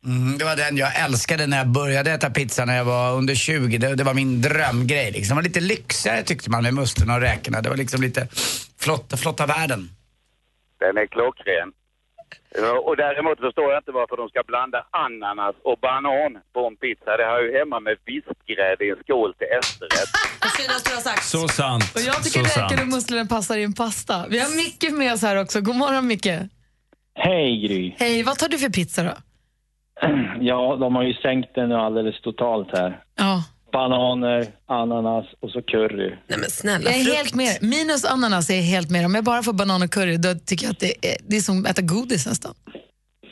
[0.06, 3.36] Mm, det var den jag älskade när jag började äta pizza när jag var under
[3.36, 3.78] 20.
[3.78, 5.12] Det, det var min drömgrej.
[5.12, 5.36] Liksom.
[5.36, 7.62] Det var lite lyxigare tyckte man med musslorna och räkorna.
[7.62, 8.28] Det var liksom lite
[8.80, 9.90] flotta, flotta världen.
[10.80, 11.72] Den är klockren.
[12.56, 16.76] Ja, Och däremot förstår jag inte varför de ska blanda ananas och banan på en
[16.84, 17.18] pizza.
[17.18, 20.12] Det har ju hemma med vispgrädde i en skål till efterrätt.
[20.46, 21.24] Det finaste du har sagt.
[21.24, 21.84] Så sant.
[21.96, 22.94] Och jag tycker så räkor och sant.
[22.94, 24.16] musslor passar i en pasta.
[24.30, 25.62] Vi har Micke med oss här också.
[25.62, 26.34] God morgon Micke.
[27.16, 27.96] Hej Gry.
[28.00, 29.14] Hej, vad tar du för pizza då?
[30.42, 33.00] Ja, de har ju sänkt den nu alldeles totalt här.
[33.16, 33.44] Ja.
[33.72, 36.10] Bananer, ananas och så curry.
[36.28, 36.90] Nej men snälla.
[36.92, 37.58] Jag är helt med.
[37.62, 39.06] Minus ananas är jag helt med.
[39.06, 41.42] Om jag bara får banan och curry då tycker jag att det är, det är
[41.42, 42.54] som att äta godis nästan.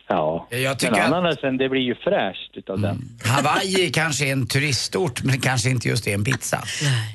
[0.09, 3.09] Ja, Jag tycker men att- ananasen det blir ju fräscht utav den.
[3.25, 6.63] Hawaii kanske är en turistort men kanske inte just är en pizza.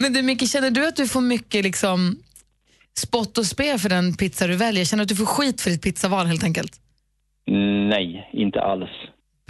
[0.00, 2.16] Men du Micke, känner du att du får mycket liksom
[2.98, 4.84] spott och spe för den pizza du väljer?
[4.84, 6.72] Känner du att du får skit för ditt pizzaval helt enkelt?
[7.90, 8.90] Nej, inte alls.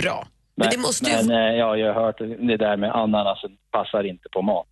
[0.03, 0.27] Bra.
[0.57, 4.05] Men, det måste ju- men eh, ja, jag har hört det där med ananasen passar
[4.11, 4.67] inte på mat.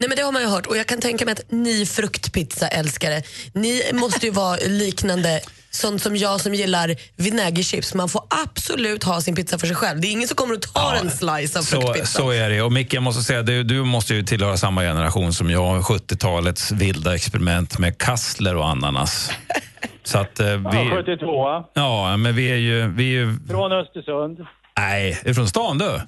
[0.00, 3.22] Nej men det har man ju hört och jag kan tänka mig att ni fruktpizza-älskare,
[3.52, 5.40] ni måste ju vara liknande
[5.70, 7.94] sånt som jag som gillar vinägerchips.
[7.94, 10.00] Man får absolut ha sin pizza för sig själv.
[10.00, 12.06] Det är ingen som kommer och tar en slice av Så, fruktpizza.
[12.18, 12.62] så är det.
[12.62, 15.80] Och Micke, jag måste säga, du, du måste ju tillhöra samma generation som jag.
[15.82, 19.30] 70-talets vilda experiment med kassler och ananas.
[20.06, 20.90] Så att eh, Ja, vi...
[20.90, 22.86] 72 Ja, men vi är ju...
[22.88, 24.38] Vi är ju från Östersund.
[24.78, 26.00] nej, är från stan du?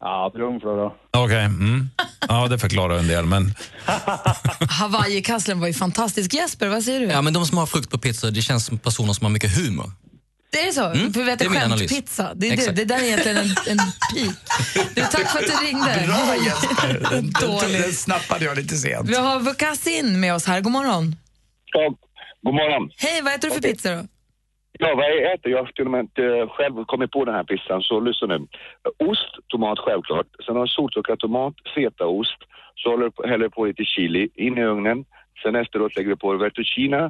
[0.00, 0.96] Ja, Brunflo då.
[1.16, 1.44] Okej.
[1.44, 1.90] Mm.
[2.28, 3.24] Ja, det förklarar en del.
[3.26, 3.44] Men
[4.70, 6.34] Hawaii-kasslen var ju fantastisk.
[6.34, 7.06] Jesper, vad säger du?
[7.06, 9.56] Ja, men de som har frukt på pizza, det känns som personer som har mycket
[9.56, 9.92] humor.
[10.52, 10.84] Det är så?
[10.84, 11.90] Mm, För vi det äter är min analys.
[11.90, 12.30] skämtpizza.
[12.34, 12.54] Det, är det.
[12.54, 12.76] Exakt.
[12.76, 13.78] det där är egentligen en, en
[14.14, 14.30] pik.
[14.94, 16.04] Du, tack för att du ringde.
[16.06, 16.92] Bra Jesper.
[16.92, 17.98] Den, den, den Dåligt.
[17.98, 19.08] snappade jag lite sent.
[19.08, 20.60] Vi har Vukasin med oss här.
[20.60, 21.16] God morgon.
[21.72, 21.94] Ja,
[22.42, 22.90] god morgon.
[22.96, 24.02] Hej, vad äter du för pizza då?
[24.78, 25.50] Ja, vad jag äter?
[25.52, 28.46] Jag har till och med inte själv kommit på den här pizzan, så lyssna nu.
[28.98, 30.26] Ost, tomat självklart.
[30.46, 32.38] Sen har jag soltorkad tomat, fetaost.
[32.74, 32.90] Så
[33.24, 35.04] häller du på lite chili in i ugnen.
[35.42, 37.02] Sen efteråt lägger du på vertuccina,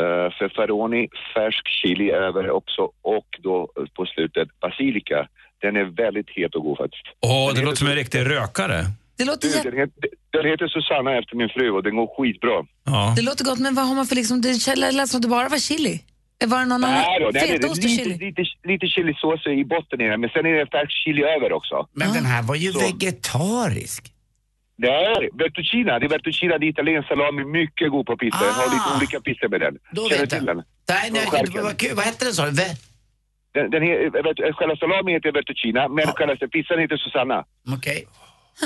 [0.00, 5.28] uh, feferoni, färsk chili över också och då eh, på slutet basilika.
[5.60, 7.06] Den är väldigt het och god faktiskt.
[7.20, 8.80] åh, det låter som en riktig rökare.
[9.18, 12.56] Det låter, Du, den, heter, den heter Susanna efter min fru och den går skitbra.
[12.84, 13.12] Ja.
[13.16, 14.40] det låter gott, men vad har man för liksom...
[14.40, 16.00] Det lät som att det bara var chili.
[16.46, 16.90] Var det någon annan?
[17.02, 18.14] Nej då, nej, det är Fetaost och lite, chili?
[18.26, 21.76] lite, lite chilisås i botten i den, men sen är det färsk chili över också.
[21.92, 22.78] Men den här var ju Så.
[22.80, 24.12] vegetarisk.
[24.78, 28.38] Det är Vertuccina, det är Vertuccina, det är italiensk salami, mycket god på pizza.
[28.44, 28.96] Jag har lite Ah.
[28.96, 29.74] olika pizzor med den.
[29.92, 30.56] Då Känner vet till jag.
[30.56, 30.64] den?
[30.88, 31.24] Nej, nej,
[31.68, 31.94] var kul.
[31.98, 32.52] Vad hette den sa du?
[32.62, 32.76] Ve-
[33.56, 33.82] Den, den
[34.58, 37.38] själva salami heter Vertuccina, men själva pizzan heter Susanna.
[37.76, 38.00] Okej.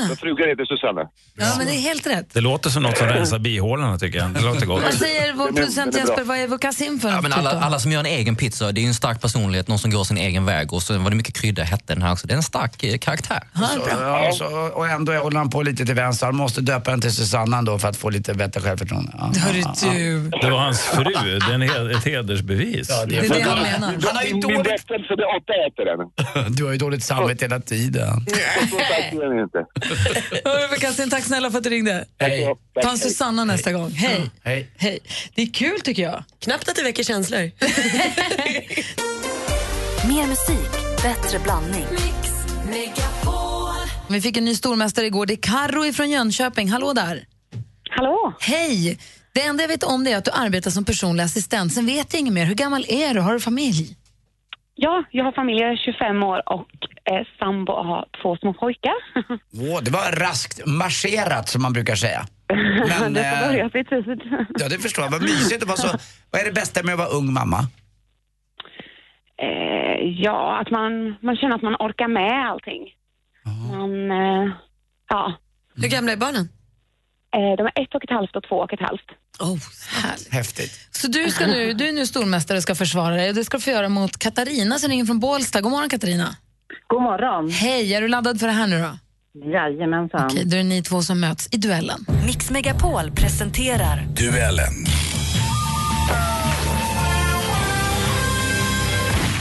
[0.08, 1.00] Så frugan heter Susanna.
[1.36, 2.34] Ja, men det är helt rätt.
[2.34, 4.30] Det låter som något som rensar bihålorna tycker jag.
[4.30, 4.82] Det låter gott.
[4.82, 5.98] Vad säger vår är- producent är.
[5.98, 6.24] Jesper?
[6.24, 8.80] Vad är Vukasin för Ja, men typ alla, alla som gör en egen pizza, det
[8.80, 10.72] är ju en stark personlighet, någon som går sin egen väg.
[10.72, 12.26] Och så var det mycket krydda, hette den här också.
[12.26, 13.40] Det är en stark eh, karaktär.
[13.54, 16.26] Så, ja, så, och ändå håller han på lite till vänster.
[16.26, 19.12] Han måste döpa den till Susanna då för att få lite bättre självförtroende.
[19.18, 19.92] Ja, Hörru ja, ja.
[19.92, 20.28] du.
[20.42, 21.04] Det var hans fru.
[21.04, 22.86] Det är ett hedersbevis.
[22.90, 23.94] Ja, Det är det han menar.
[24.06, 24.58] Han har ju Min dåligt...
[24.66, 26.54] rättelse, det är åtta äter den.
[26.56, 28.26] Du har ju dåligt samvete hela tiden.
[29.12, 29.58] Är inte.
[30.70, 32.04] Vukasin, tack snälla för att du ringde.
[32.18, 32.54] Hej.
[32.82, 33.90] Ta en Susanna nästa gång.
[33.90, 34.30] Hej.
[34.44, 34.70] Hej.
[34.76, 34.98] Hej.
[35.34, 36.24] Det är kul tycker jag.
[36.40, 37.40] Knappt att det väcker känslor.
[40.08, 40.70] Mer musik,
[41.02, 41.86] bättre blandning.
[44.08, 45.26] Vi fick en ny stormästare igår.
[45.26, 46.68] Det är Karro från Jönköping.
[46.68, 47.24] Hallå där.
[47.90, 48.34] Hallå?
[48.40, 48.98] Hej.
[49.32, 51.72] Det enda jag vet om det är att du arbetar som personlig assistent.
[51.72, 52.44] Sen vet jag inget mer.
[52.44, 53.20] Hur gammal är du?
[53.20, 53.96] Har du familj?
[54.82, 56.68] Ja, jag har familj, jag är 25 år och
[57.04, 58.94] är sambo och har två små pojkar.
[59.70, 62.20] Åh, det var raskt marscherat som man brukar säga.
[63.00, 64.06] Men, det får eh, börja precis.
[64.58, 65.10] Ja, det förstår jag.
[65.10, 65.66] Vad mysigt.
[65.66, 65.88] Var så,
[66.30, 67.58] vad är det bästa med att vara ung mamma?
[69.42, 72.82] Eh, ja, att man, man känner att man orkar med allting.
[73.72, 74.50] Man, eh,
[75.08, 75.34] ja.
[75.74, 76.48] Hur gamla är barnen?
[77.36, 79.10] Eh, de är ett och ett halvt och två och ett halvt.
[79.40, 79.58] Oh,
[80.30, 80.88] Häftigt.
[80.90, 83.28] Så du, ska nu, du är nu stormästare och ska försvara dig.
[83.28, 85.60] Och Det ska du få göra mot Katarina som ringer från Bålsta.
[85.60, 86.36] God morgon Katarina.
[86.88, 87.50] God morgon.
[87.50, 88.98] Hej, är du laddad för det här nu då?
[89.50, 90.26] Jajamensan.
[90.26, 92.06] Okej, då är det ni två som möts i duellen.
[92.26, 94.84] Mix Megapol presenterar Duellen.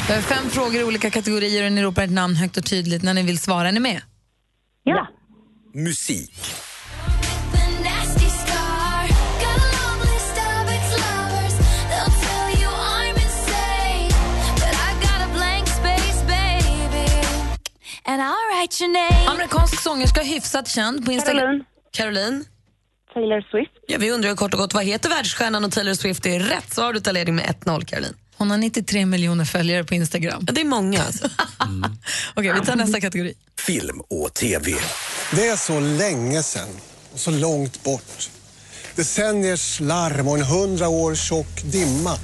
[0.07, 3.03] Vi har fem frågor i olika kategorier och ni ropar ett namn högt och tydligt
[3.03, 3.67] när ni vill svara.
[3.67, 4.01] Är ni med?
[4.83, 5.07] Ja.
[5.73, 6.35] Musik.
[18.09, 19.27] And I'll write your name.
[19.27, 21.41] Amerikansk sångerska, hyfsat känd på Instagram.
[21.41, 21.65] Caroline.
[21.91, 22.45] Caroline?
[23.13, 23.71] Taylor Swift.
[23.87, 26.25] Ja, vi undrar kort och gott, vad heter världsstjärnan och Taylor Swift?
[26.25, 26.93] Är rätt svar.
[26.93, 28.15] Du tar ledning med 1-0, Caroline.
[28.37, 30.43] Hon har 93 miljoner följare på Instagram.
[30.47, 31.29] Ja, det är många alltså.
[32.35, 33.33] Okej, vi tar nästa kategori.
[33.59, 34.71] Film och TV.
[35.35, 36.69] Det är så länge sedan
[37.13, 38.29] och så långt bort.
[38.95, 42.15] Decenniers larm och en hundra år tjock dimma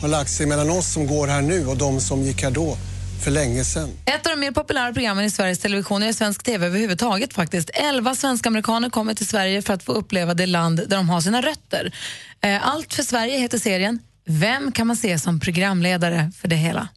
[0.00, 2.76] har lagt sig mellan oss som går här nu och de som gick här då,
[3.23, 3.89] för länge sedan.
[4.05, 7.69] Ett av de mer populära programmen i Sveriges Television och i svensk TV överhuvudtaget faktiskt.
[7.73, 11.21] Elva svenska amerikaner kommer till Sverige för att få uppleva det land där de har
[11.21, 11.95] sina rötter.
[12.41, 13.99] Eh, Allt för Sverige heter serien.
[14.25, 16.87] Vem kan man se som programledare för det hela?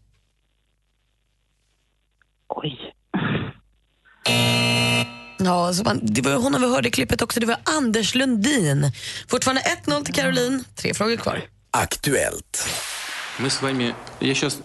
[5.38, 7.40] Ja, alltså man, det var honom vi hörde i klippet också.
[7.40, 8.92] Det var Anders Lundin.
[9.28, 10.64] Fortfarande 1-0 till Caroline.
[10.74, 11.42] Tre frågor kvar.
[11.70, 12.68] Aktuellt.
[13.38, 13.94] Мы с вами...
[14.20, 14.58] Я сейчас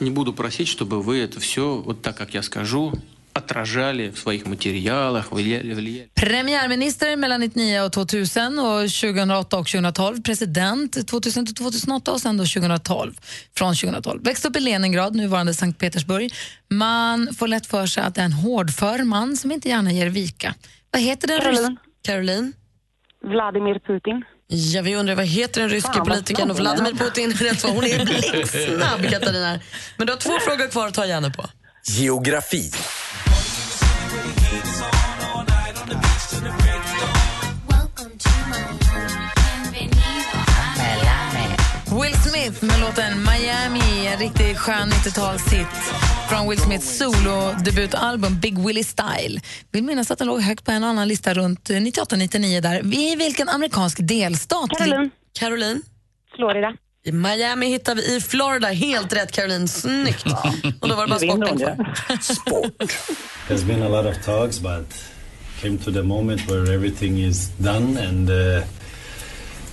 [0.00, 2.92] не буду просить, чтобы вы это все, вот так, как я скажу,
[3.32, 5.74] отражали в своих материалах, влияли...
[5.74, 6.10] влияли.
[6.14, 10.22] Premiärminister mellan 1999 och 2000 och 2008 och 2012.
[10.22, 13.14] President 2000 till 2008 och sen då 2012.
[13.56, 14.24] Från 2012.
[14.24, 16.32] Växte upp i Leningrad, nuvarande Sankt Petersburg.
[16.70, 20.08] Man får lätt för sig att det är en hårdför man som inte gärna ger
[20.08, 20.54] vika.
[20.90, 21.62] Vad heter den Caroline.
[21.62, 21.76] ryska...
[22.02, 22.52] Caroline?
[23.22, 24.24] Vladimir Putin.
[24.47, 26.57] Ja, vi undrar vad heter den ryske Fan, politikern och.
[26.57, 27.71] Vladimir Putin är rätt svar.
[27.71, 29.59] Hon är blixtsnabb, Katarina.
[29.97, 31.49] Men du har två frågor kvar att ta gärna på.
[31.85, 32.71] Geografi.
[42.01, 45.65] Will Smith med låten Miami, en riktigt skön 90-talshit
[46.29, 49.41] från Will Smiths solodebutalbum Big Willie Style.
[49.71, 52.93] Vill minnas att den låg högt på en annan lista runt 98-99 där.
[52.93, 54.69] I vilken amerikansk delstat?
[54.77, 55.09] Caroline.
[55.39, 55.81] Caroline?
[56.35, 56.73] Florida.
[57.03, 58.67] I Miami hittar vi i Florida.
[58.67, 59.67] Helt rätt, Caroline.
[59.67, 60.25] Snyggt.
[60.81, 61.77] Och då var det bara sporten kvar.
[63.47, 64.93] There's been a lot of talks, but
[65.61, 68.63] came to the moment where everything is done, and uh,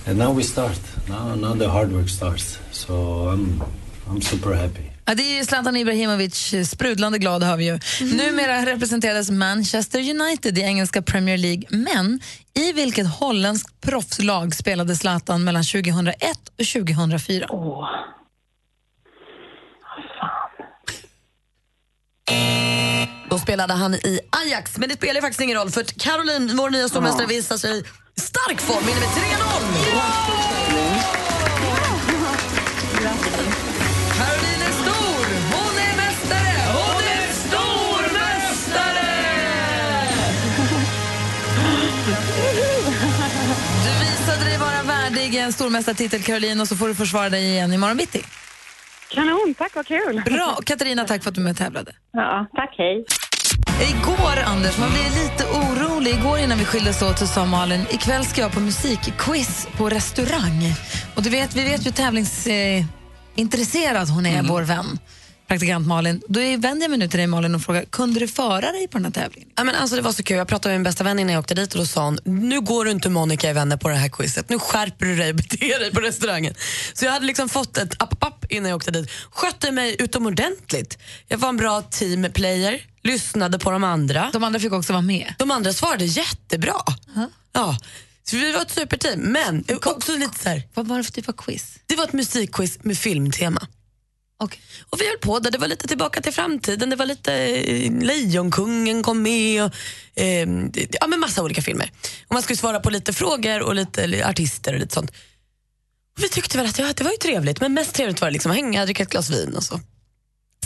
[0.05, 0.79] and now we start.
[1.09, 2.59] Now, now the hard work starts.
[2.71, 2.93] So
[3.29, 3.61] I'm
[4.07, 4.81] I'm super happy.
[5.05, 7.79] Ja, det är Zlatan Ibrahimovic, sprudlande glad hör vi ju.
[8.01, 12.19] Numera representeras Manchester United i engelska Premier League, men
[12.53, 16.15] i vilket holländskt proffslag spelade Zlatan mellan 2001
[16.59, 17.47] och 2004?
[23.29, 26.89] Då spelade han i Ajax, men det spelar faktiskt ingen roll för Caroline, vår nya
[26.89, 28.85] stormästare, visar sig i stark form.
[28.85, 29.09] Vinner med
[31.19, 31.22] 3-0!
[45.37, 48.23] En stormästartitel, Caroline, och så får du försvara dig igen imorgon bitti.
[49.09, 50.21] Kanon, tack vad kul.
[50.25, 50.59] Bra!
[50.65, 51.91] Katarina, tack för att du är med och tävlade.
[52.13, 53.05] Ja, tack, hej.
[53.89, 56.11] Igår, Anders, man blev lite orolig.
[56.11, 60.73] Igår innan vi skildes åt så sa Malin, ikväll ska jag på musikquiz på restaurang.
[61.15, 62.85] Och du vet, vi vet ju tävlingsintresserad eh,
[63.35, 64.99] intresserad hon är, vår vän.
[65.47, 66.21] Praktikant Malin.
[66.27, 68.97] Då vänder jag mig nu till dig Malin och frågar, kunde du föra dig på
[68.97, 69.49] den här tävlingen?
[69.55, 70.37] Ja, men alltså, det var så kul.
[70.37, 72.61] Jag pratade med min bästa vän innan jag åkte dit och då sa hon, nu
[72.61, 74.49] går du inte Monica i vänner på det här quizet.
[74.49, 76.53] Nu skärper du dig och beter dig på restaurangen.
[76.93, 79.09] Så jag hade liksom fått ett app-app innan jag åkte dit.
[79.31, 80.97] Skötte mig utomordentligt.
[81.27, 84.29] Jag var en bra teamplayer, lyssnade på de andra.
[84.33, 85.33] De andra fick också vara med?
[85.39, 86.75] De andra svarade jättebra.
[87.53, 87.77] Ja.
[88.23, 89.19] Så vi var ett superteam.
[89.19, 91.79] Men också lite så här, Vad var det för typ av quiz?
[91.85, 93.67] Det var ett musikquiz med filmtema.
[94.89, 95.51] Och vi höll på där.
[95.51, 96.89] Det var lite tillbaka till framtiden.
[96.89, 99.71] Det var lite eh, Lejonkungen kom med och
[100.15, 100.47] eh,
[100.99, 101.91] ja, men massa olika filmer.
[102.27, 105.09] Och man skulle svara på lite frågor och lite eller artister och lite sånt.
[106.17, 108.31] Och vi tyckte väl att ja, det var ju trevligt, men mest trevligt var det
[108.33, 109.79] liksom att hänga, dricka ett glas vin och så.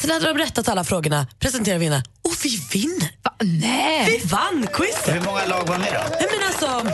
[0.02, 3.12] Sen hade de berättat alla frågorna, presenterat vinnare och vi vinner!
[3.42, 4.06] Nej!
[4.06, 5.16] Vi vann quizet!
[5.16, 6.16] Hur många lag var med då?
[6.20, 6.92] Nej, men alltså,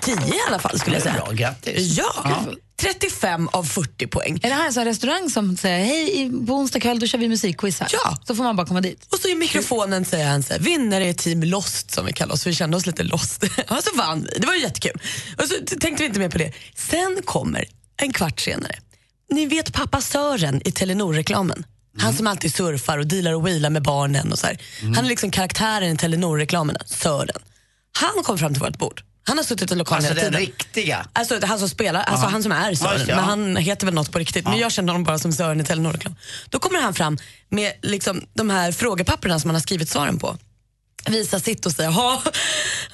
[0.00, 1.14] tio i alla fall skulle jag säga.
[1.14, 1.98] bra, grattis.
[1.98, 2.44] Ja,
[2.82, 4.40] 35 av 40 poäng.
[4.42, 7.18] Är det här en sån restaurang som säger hej, i- på onsdag kväll då kör
[7.18, 7.88] vi musikquiz här?
[7.92, 8.16] Ja.
[8.26, 9.06] Så får man bara komma dit.
[9.12, 12.34] Och så i mikrofonen säger han så här, vinnare är team Lost som vi kallar
[12.34, 13.42] oss, vi kände oss lite lost.
[13.68, 15.00] och så vann vi, det var ju jättekul.
[15.38, 16.52] Och så tänkte vi inte mer på det.
[16.76, 17.64] Sen kommer
[18.02, 18.78] en kvart senare,
[19.30, 21.64] ni vet pappa Sören i Telenor-reklamen?
[21.98, 24.58] Han som alltid surfar och dealar och wheelar med barnen och så här.
[24.80, 27.42] Han är liksom karaktären i Telenor-reklamerna, Sören.
[27.92, 29.02] Han kom fram till vårt bord.
[29.24, 30.46] Han har suttit i lokalen Alltså hela den tiden.
[30.56, 31.06] riktiga?
[31.12, 32.30] Alltså han som spelar, alltså Ja.
[32.30, 33.00] han som är Sören.
[33.00, 33.16] Ja, ja.
[33.16, 34.44] Men han heter väl något på riktigt.
[34.44, 36.16] Men jag kände honom bara som Sören i Telenor-reklam.
[36.50, 37.18] Då kommer han fram
[37.48, 40.38] med liksom de här frågepapperna som han har skrivit svaren på.
[41.08, 42.22] Visar sitt och säger, "Ja,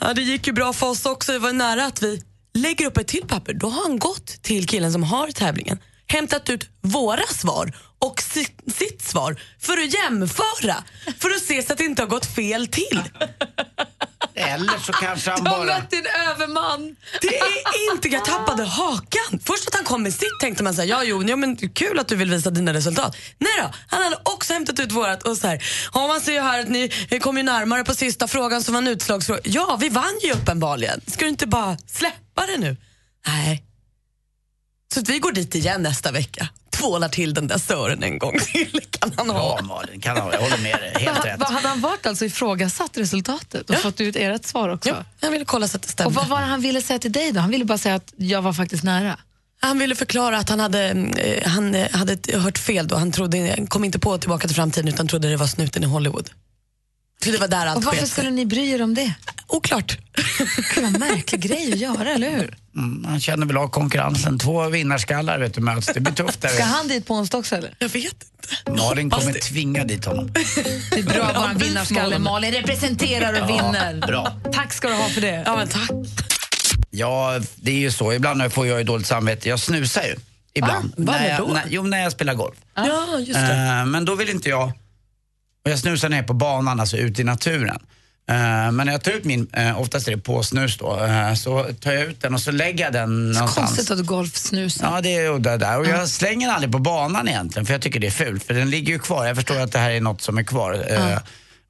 [0.00, 2.22] ja det gick ju bra för oss också, det var nära att vi
[2.54, 3.54] lägger upp ett till papper.
[3.54, 8.60] Då har han gått till killen som har tävlingen, hämtat ut våra svar och sitt,
[8.74, 10.84] sitt svar för att jämföra.
[11.18, 13.02] För att se så att det inte har gått fel till.
[14.39, 15.78] Eller så kanske han Du har bara...
[15.78, 16.97] mött din överman.
[17.20, 19.41] Det är inte, jag tappade hakan.
[19.45, 21.99] Först att han kom med sitt tänkte man så här, ja jo, ja, men kul
[21.99, 23.16] att du vill visa dina resultat.
[23.39, 25.64] Nej då, han hade också hämtat ut vårat och så här,
[25.95, 28.82] ja man ser ju här att ni kom ju närmare på sista frågan som var
[28.82, 29.41] en utslagsfråga.
[29.45, 31.01] Ja, vi vann ju uppenbarligen.
[31.07, 32.76] Ska du inte bara släppa det nu?
[33.26, 33.64] Nej.
[34.95, 36.49] Så vi går dit igen nästa vecka.
[36.78, 38.80] Tvålar till den där Sören en gång till.
[38.90, 39.56] Kan han ha.
[39.56, 40.92] Bra Malin, kan han, jag håller med dig.
[41.04, 41.40] Helt rätt.
[41.40, 44.88] vad Hade han varit alltså ifrågasatt resultatet och fått ut ert svar också?
[44.88, 46.08] Ja, jag ville kolla så att det stämde.
[46.08, 47.40] Och vad var det han ville säga till dig då?
[47.40, 49.18] Han ville bara säga att jag var faktiskt nära.
[49.60, 52.96] Han ville förklara att han hade, eh, han eh, hade hört fel då.
[52.96, 56.30] Han trodde, kom inte på Tillbaka till framtiden utan trodde det var snuten i Hollywood.
[57.24, 59.14] Så det var där allt Och varför skulle ni bry er om det?
[59.49, 59.99] Oklart.
[60.76, 62.57] Vad märklig grej att göra, eller hur?
[62.76, 64.38] Mm, han känner väl av konkurrensen.
[64.38, 65.86] Två vinnarskallar vet du, möts.
[65.86, 66.49] Det blir tufft där.
[66.49, 67.74] Ska han dit på onsdag också eller?
[67.78, 68.82] Jag vet inte.
[68.82, 70.30] Malin kommer tvinga dit honom.
[70.90, 72.18] Det är bra att vara vinnarskalle.
[72.18, 74.07] Malin representerar och vinner.
[74.07, 74.40] bra.
[74.53, 75.42] Tack ska du ha för det.
[75.46, 75.90] Ja, men tack.
[76.90, 78.12] Ja, det är ju så.
[78.12, 79.49] Ibland får jag ju dåligt samvete.
[79.49, 80.16] Jag snusar ju.
[80.55, 80.92] Ibland.
[80.96, 81.46] vad när, jag, då?
[81.46, 82.57] när, jo, när jag spelar golf.
[82.74, 83.53] Ja, just det.
[83.53, 84.72] Eh, men då vill inte jag...
[85.64, 87.78] Och jag snusar ner på banan, alltså ute i naturen.
[88.28, 91.66] Eh, men när jag tar ut min, uh, oftast är det påsnus då, eh, så
[91.80, 93.54] tar jag ut den och så lägger jag den Så någonstans.
[93.54, 94.94] konstigt att du golfsnusar.
[94.94, 95.78] Ja, det är det där.
[95.78, 98.44] Och jag slänger den aldrig på banan egentligen, för jag tycker det är fult.
[98.44, 99.26] För den ligger ju kvar.
[99.26, 100.84] Jag förstår att det här är något som är kvar.
[100.88, 101.18] Eh,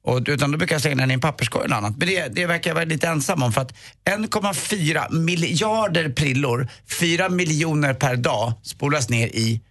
[0.03, 1.97] och, utan då brukar jag slänga den i en papperskorg eller annat.
[1.97, 3.53] Men det, det verkar jag vara lite ensam om.
[3.53, 3.73] För att
[4.05, 6.67] 1,4 miljarder prillor,
[6.99, 9.61] 4 miljoner per dag, spolas ner i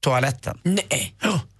[0.00, 0.58] toaletten.
[0.62, 1.14] Nej.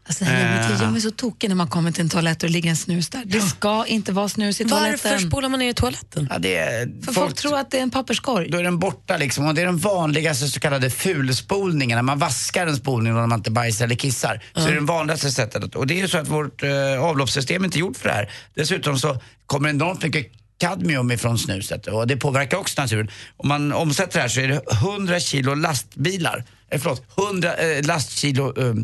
[0.07, 0.83] Alltså, det här uh.
[0.83, 3.09] Jag blir så tokig när man kommer till en toalett och det ligger en snus
[3.09, 3.23] där.
[3.27, 5.11] Det ska inte vara snus i toaletten.
[5.11, 6.29] Varför spolar man ner i toaletten?
[6.31, 8.51] Ja, det är, För folk tror att det är en papperskorg.
[8.51, 9.47] Då är den borta liksom.
[9.47, 11.97] Och det är den vanligaste så kallade fulspolningen.
[11.97, 14.43] När man vaskar en spolning när man inte bajsar eller kissar.
[14.55, 15.75] Så är det det vanligaste sättet.
[15.75, 18.31] Och det är ju så att vårt eh, avloppssystem är inte gjort för det här.
[18.55, 23.11] Dessutom så kommer enormt mycket kadmium ifrån snuset och det påverkar också naturen.
[23.37, 27.87] Om man omsätter det här så är det 100 kilo lastbilar, eh, förlåt, 100 eh,
[27.87, 28.75] lastkilo, eh,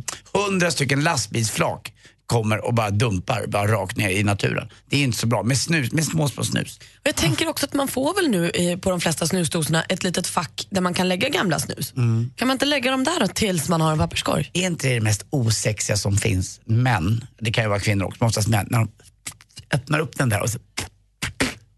[0.49, 1.93] 100 stycken lastbilsflak
[2.27, 4.69] kommer och bara dumpar bara rakt ner i naturen.
[4.91, 6.79] Det är inte så bra med, snus, med små, små snus.
[6.79, 10.05] Och jag tänker också att man får väl nu eh, på de flesta snusdoserna ett
[10.05, 11.93] litet fack där man kan lägga gamla snus.
[12.37, 14.51] Kan man inte lägga dem där då tills man har en papperskorg?
[14.53, 16.61] Är inte det det mest osexiga som finns?
[16.65, 18.89] Män, det kan ju vara kvinnor också, men oftast män, när de
[19.75, 20.59] öppnar upp den där och så,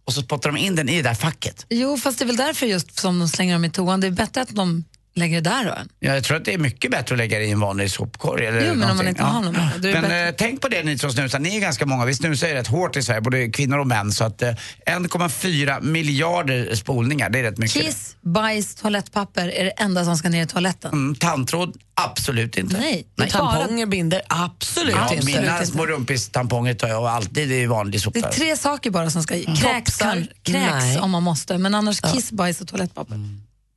[0.04, 1.66] och så spottar de in den i det där facket.
[1.68, 4.00] Jo, fast det är väl därför just som de slänger dem i toan.
[4.00, 4.84] Det är bättre att de
[5.16, 5.74] lägger det där då.
[6.00, 8.46] Ja, jag tror att det är mycket bättre att lägga det i en vanlig sopkorg.
[8.46, 9.08] Eller Jo, men om man någonting.
[9.08, 10.28] inte har någon, då är det Men bättre.
[10.28, 12.04] eh, tänk på det ni som snusar, ni är ganska många.
[12.04, 14.12] Vi snusar ju rätt hårt i Sverige, både kvinnor och män.
[14.12, 14.48] Så att eh,
[14.86, 17.82] 1,4 miljarder spolningar, det är rätt mycket.
[17.82, 20.92] Kiss, bajs, toalettpapper är det enda som ska ner i toaletten.
[20.92, 22.76] Mm, tandtråd, absolut inte.
[22.78, 23.30] Nej, Nej.
[23.30, 25.26] Tamponger, binder, absolut Ja, inte.
[25.26, 28.18] mina små rumpis-tamponger tar jag alltid i vanlig Det sopa.
[28.18, 29.44] är tre saker bara som ska i.
[29.44, 29.56] Mm.
[29.56, 29.98] Kräks,
[30.42, 33.18] kräks om man måste, men annars kiss, bajs och toalettpapper.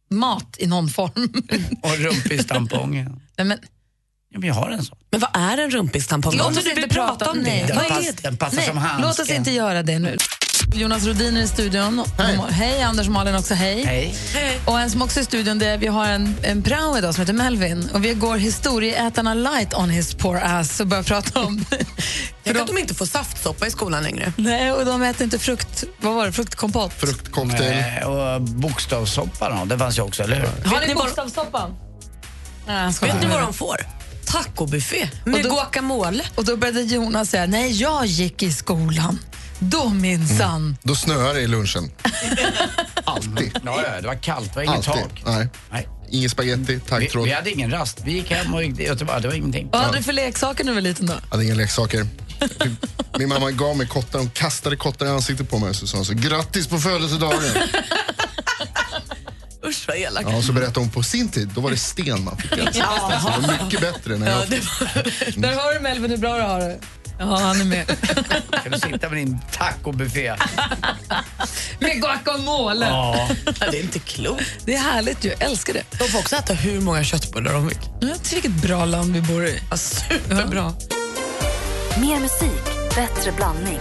[0.09, 1.33] Mat i någon form.
[1.83, 3.03] Och rumpis-tamponger.
[3.37, 3.57] Nej, men,
[4.29, 4.97] Ja, men jag har en sån.
[5.11, 6.33] Men vad är en rumpistampong?
[6.37, 7.65] Låt Om oss du inte prata om det.
[7.67, 8.23] Den, Vad är det?
[8.23, 9.07] den passar Nej, som handske.
[9.07, 10.17] låt oss inte göra det nu.
[10.73, 12.03] Jonas Rodin är i studion.
[12.17, 12.39] Hej.
[12.49, 13.53] hej, Anders och Malin också.
[13.53, 13.83] Hej.
[13.85, 14.59] Hej.
[14.65, 17.13] Och en som också är i studion, det är, vi har en, en prao idag
[17.13, 17.89] som heter Melvin.
[17.93, 21.65] Och vi går historieätarna light on his poor ass och börjar prata om...
[22.43, 24.33] Jag vet att de inte får saftsoppa i skolan längre.
[24.37, 25.83] Nej, och de äter inte frukt...
[25.99, 26.31] Vad var det?
[26.31, 26.93] Fruktkompott?
[26.93, 27.75] Fruktcocktail.
[27.75, 30.69] Nej, och bokstavssoppa då, det fanns ju också, eller hur?
[30.69, 31.69] Har ni ni vad- bokstavssoppa?
[32.67, 32.93] Nej.
[33.01, 33.77] Vet ni vad de får?
[34.25, 36.23] Tacobuffé med Och då- guacamole.
[36.35, 39.19] Och då började Jonas säga, nej jag gick i skolan.
[39.59, 40.77] Då minsann.
[40.83, 41.91] Då snöar det i lunchen.
[43.03, 43.59] Alltid.
[43.65, 45.03] Ja, ja, det var kallt, det var inget Alltid.
[45.03, 45.23] tak.
[45.25, 45.47] Nej.
[45.71, 45.87] Nej.
[46.09, 47.25] Ingen spaghetti, Vi, taggtråd.
[47.25, 48.01] vi hade ingen rast.
[48.05, 49.69] Vi gick hem och gick och det var, det var ingenting.
[49.71, 51.13] Vad hade du för leksaker när du var liten då?
[51.31, 52.07] hade inga leksaker.
[53.19, 56.03] Min mamma gav mig kottar, hon kastade kottar i ansiktet på mig och så sa
[56.03, 57.41] så grattis på födelsedagen.
[59.67, 60.25] Usch vad elak.
[60.29, 62.51] Ja, och så berättade hon på sin tid, då var det sten man fick.
[62.51, 62.81] Alltså.
[63.21, 64.49] Så det var mycket bättre när Ja, jag...
[64.49, 64.59] det
[65.35, 65.41] var...
[65.41, 66.79] Där har du Melvin, hur bra du har det.
[67.19, 67.87] Ja, han är med.
[68.63, 70.29] Kan du sitta med din tacobuffé?
[71.79, 72.85] med guacamole.
[72.85, 73.29] Ja.
[73.59, 74.45] det är inte klokt.
[74.65, 75.83] Det är härligt ju, jag älskar det.
[75.97, 77.77] De får också äta hur många köttbullar de vill.
[78.01, 79.59] Vet du vilket bra land vi bor i?
[79.69, 80.73] Ja, superbra.
[82.01, 82.63] Mer musik,
[82.95, 83.79] bättre blandning.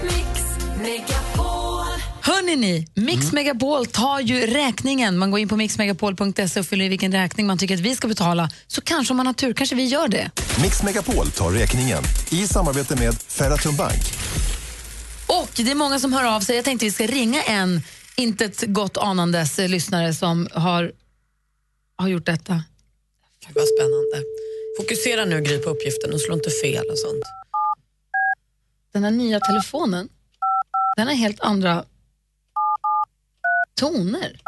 [2.27, 5.19] Hörni ni, Mix Megapol tar ju räkningen.
[5.19, 8.09] Man går in på mixmegapol.se och fyller i vilken räkning man tycker att vi ska
[8.09, 8.49] betala.
[8.67, 10.31] Så kanske om man har tur kanske vi gör det.
[10.63, 14.03] Mix Megapol tar räkningen i samarbete med Ferratum Bank.
[15.27, 16.57] Och det är många som hör av sig.
[16.57, 17.83] Jag tänkte vi ska ringa en
[18.17, 20.93] inte ett gott anandes eh, lyssnare som har,
[21.97, 22.63] har gjort detta.
[23.47, 24.23] Gud vad spännande.
[24.79, 27.25] Fokusera nu Gry på uppgiften och slå inte fel och sånt.
[28.93, 30.09] Den här nya telefonen,
[30.97, 31.85] den har helt andra
[33.81, 34.41] toner.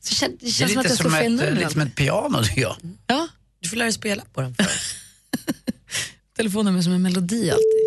[0.00, 1.52] Så kän- det Det är känns som att lite som, fel ett, nummer.
[1.60, 2.76] lite som ett piano tycker jag.
[3.06, 3.28] Ja.
[3.60, 4.54] Du får lära dig spela på den.
[6.36, 7.82] Telefonen är som en melodi alltid.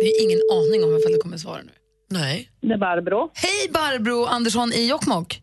[0.00, 1.72] Det är ingen aning om ifall det kommer svara nu.
[2.10, 2.50] Nej.
[2.60, 3.30] Det är Barbro.
[3.34, 5.42] Hej Barbro Andersson i Jokkmokk.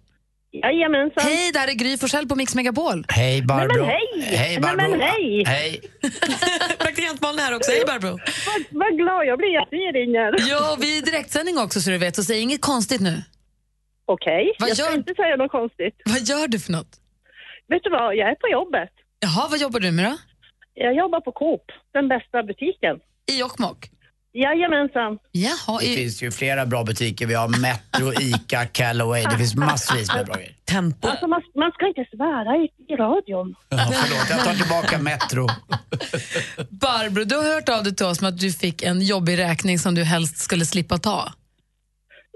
[0.53, 1.23] Jajamensan.
[1.23, 3.05] Hej, där är Gry Forssell på Mix Megapol.
[3.09, 3.85] Hej Barbro.
[3.85, 4.37] Nej, men hej!
[4.37, 4.89] Hej Nej, Barbro.
[4.89, 5.43] men hej!
[5.47, 5.81] Hej.
[6.79, 7.71] Praktikant Malin här också.
[7.71, 8.09] Hej Barbro.
[8.47, 10.49] Vad, vad glad jag blir att ni ringer.
[10.49, 13.21] Ja, vi är i direktsändning också så du vet, så säg inget konstigt nu.
[14.05, 15.95] Okej, Vad jag ska gör- inte säga något konstigt.
[16.05, 16.91] Vad gör du för något?
[17.67, 18.89] Vet du vad, jag är på jobbet.
[19.19, 20.17] Jaha, vad jobbar du med då?
[20.73, 22.95] Jag jobbar på Coop, den bästa butiken.
[23.31, 23.89] I Jokkmokk?
[24.33, 25.17] Jajamensan.
[25.31, 27.25] Jaha, Det finns ju flera bra butiker.
[27.25, 29.23] Vi har Metro, Ica, Callaway.
[29.23, 30.55] Det finns massvis med bra grejer.
[30.65, 31.07] Tempo.
[31.07, 33.55] Alltså man, man ska inte svära i, i radion.
[33.69, 35.47] Ja, förlåt, jag tar tillbaka Metro.
[36.69, 39.79] Barbro, du har hört av dig till oss om att du fick en jobbig räkning
[39.79, 41.33] som du helst skulle slippa ta.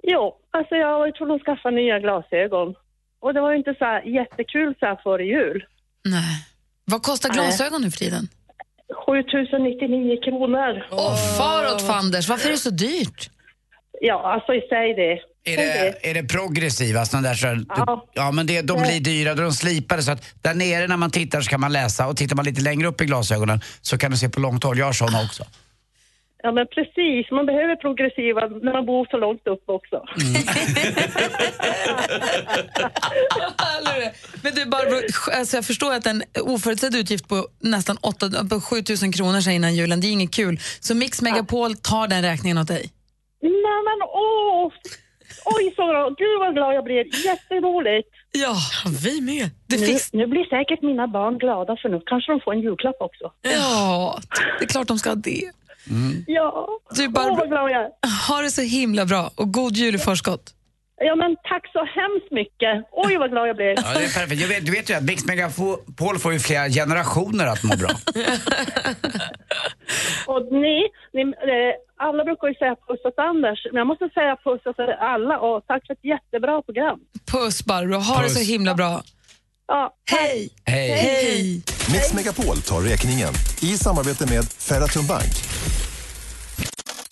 [0.03, 2.75] Jo, alltså jag var ju tvungen att skaffa nya glasögon.
[3.19, 5.63] Och det var ju inte så här jättekul så här före jul.
[6.05, 6.45] Nej.
[6.85, 8.27] Vad kostar glasögon nu för tiden?
[9.07, 10.85] 7099 kronor.
[10.91, 13.29] Åh, far åt fanders, varför är det så dyrt?
[14.01, 15.19] Ja, alltså i sig det.
[15.53, 18.05] Är det, är det progressiva sådana där så, Ja.
[18.13, 21.41] ja men det, de blir dyra, de slipade så att där nere när man tittar
[21.41, 24.17] så kan man läsa och tittar man lite längre upp i glasögonen så kan du
[24.17, 24.77] se på långt håll.
[24.77, 25.43] Jag har såna också.
[26.43, 27.31] Ja, men precis.
[27.31, 30.03] Man behöver progressiva när man bor så långt upp också.
[34.43, 34.97] Men du Barbro,
[35.37, 39.51] alltså jag förstår att en oförutsedd utgift på nästan 8, på 7 000 kronor här
[39.53, 40.59] innan julen, det är inget kul.
[40.79, 42.91] Så Mix Megapol tar den räkningen åt dig.
[43.41, 44.71] Nej men åh!
[45.45, 46.09] Oj så bra.
[46.09, 47.25] Gud vad glad jag blir.
[47.25, 48.09] Jätteroligt.
[48.31, 48.55] Ja,
[49.03, 49.49] vi med.
[49.67, 52.61] Det nu, fix- nu blir säkert mina barn glada för nu kanske de får en
[52.61, 53.31] julklapp också.
[53.41, 54.19] Ja,
[54.59, 55.51] det är klart de ska ha det.
[56.27, 57.89] Ja, Du Barbro, åh vad glad jag är.
[58.29, 60.53] ha det så himla bra och god jul i förskott.
[60.99, 62.87] Ja men tack så hemskt mycket.
[62.91, 63.67] Oj vad glad jag blir.
[63.67, 64.41] Ja, det är perfekt.
[64.41, 67.89] Jag vet, du vet ju att Mix Megapol får ju flera generationer att må bra.
[70.27, 71.73] Och ni, ni eh,
[72.07, 75.67] alla brukar ju säga puss åt Anders, men jag måste säga puss åt alla och
[75.67, 76.99] tack för ett jättebra program.
[77.31, 78.33] Puss Barbro, ha det Puss.
[78.33, 79.01] så himla bra.
[79.67, 80.49] Ja, hej!
[80.65, 80.89] Hej.
[80.91, 81.63] Hej!
[81.91, 85.31] Mix Megapol tar räkningen i samarbete med Ferratum Bank.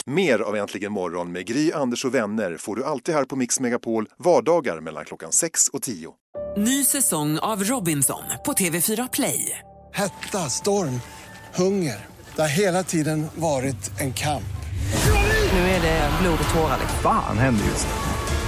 [0.06, 3.60] Mer av Äntligen morgon med Gry, Anders och vänner får du alltid här på Mix
[3.60, 6.14] Megapol vardagar mellan klockan 6 och 10.
[6.58, 9.60] Ny säsong av Robinson på TV4 Play.
[9.94, 11.02] Hetta, storm,
[11.56, 12.06] hunger.
[12.36, 14.44] Det har hela tiden varit en kamp.
[15.52, 16.80] Nu är det blod och tårar.
[17.04, 18.05] Fan händer just nu.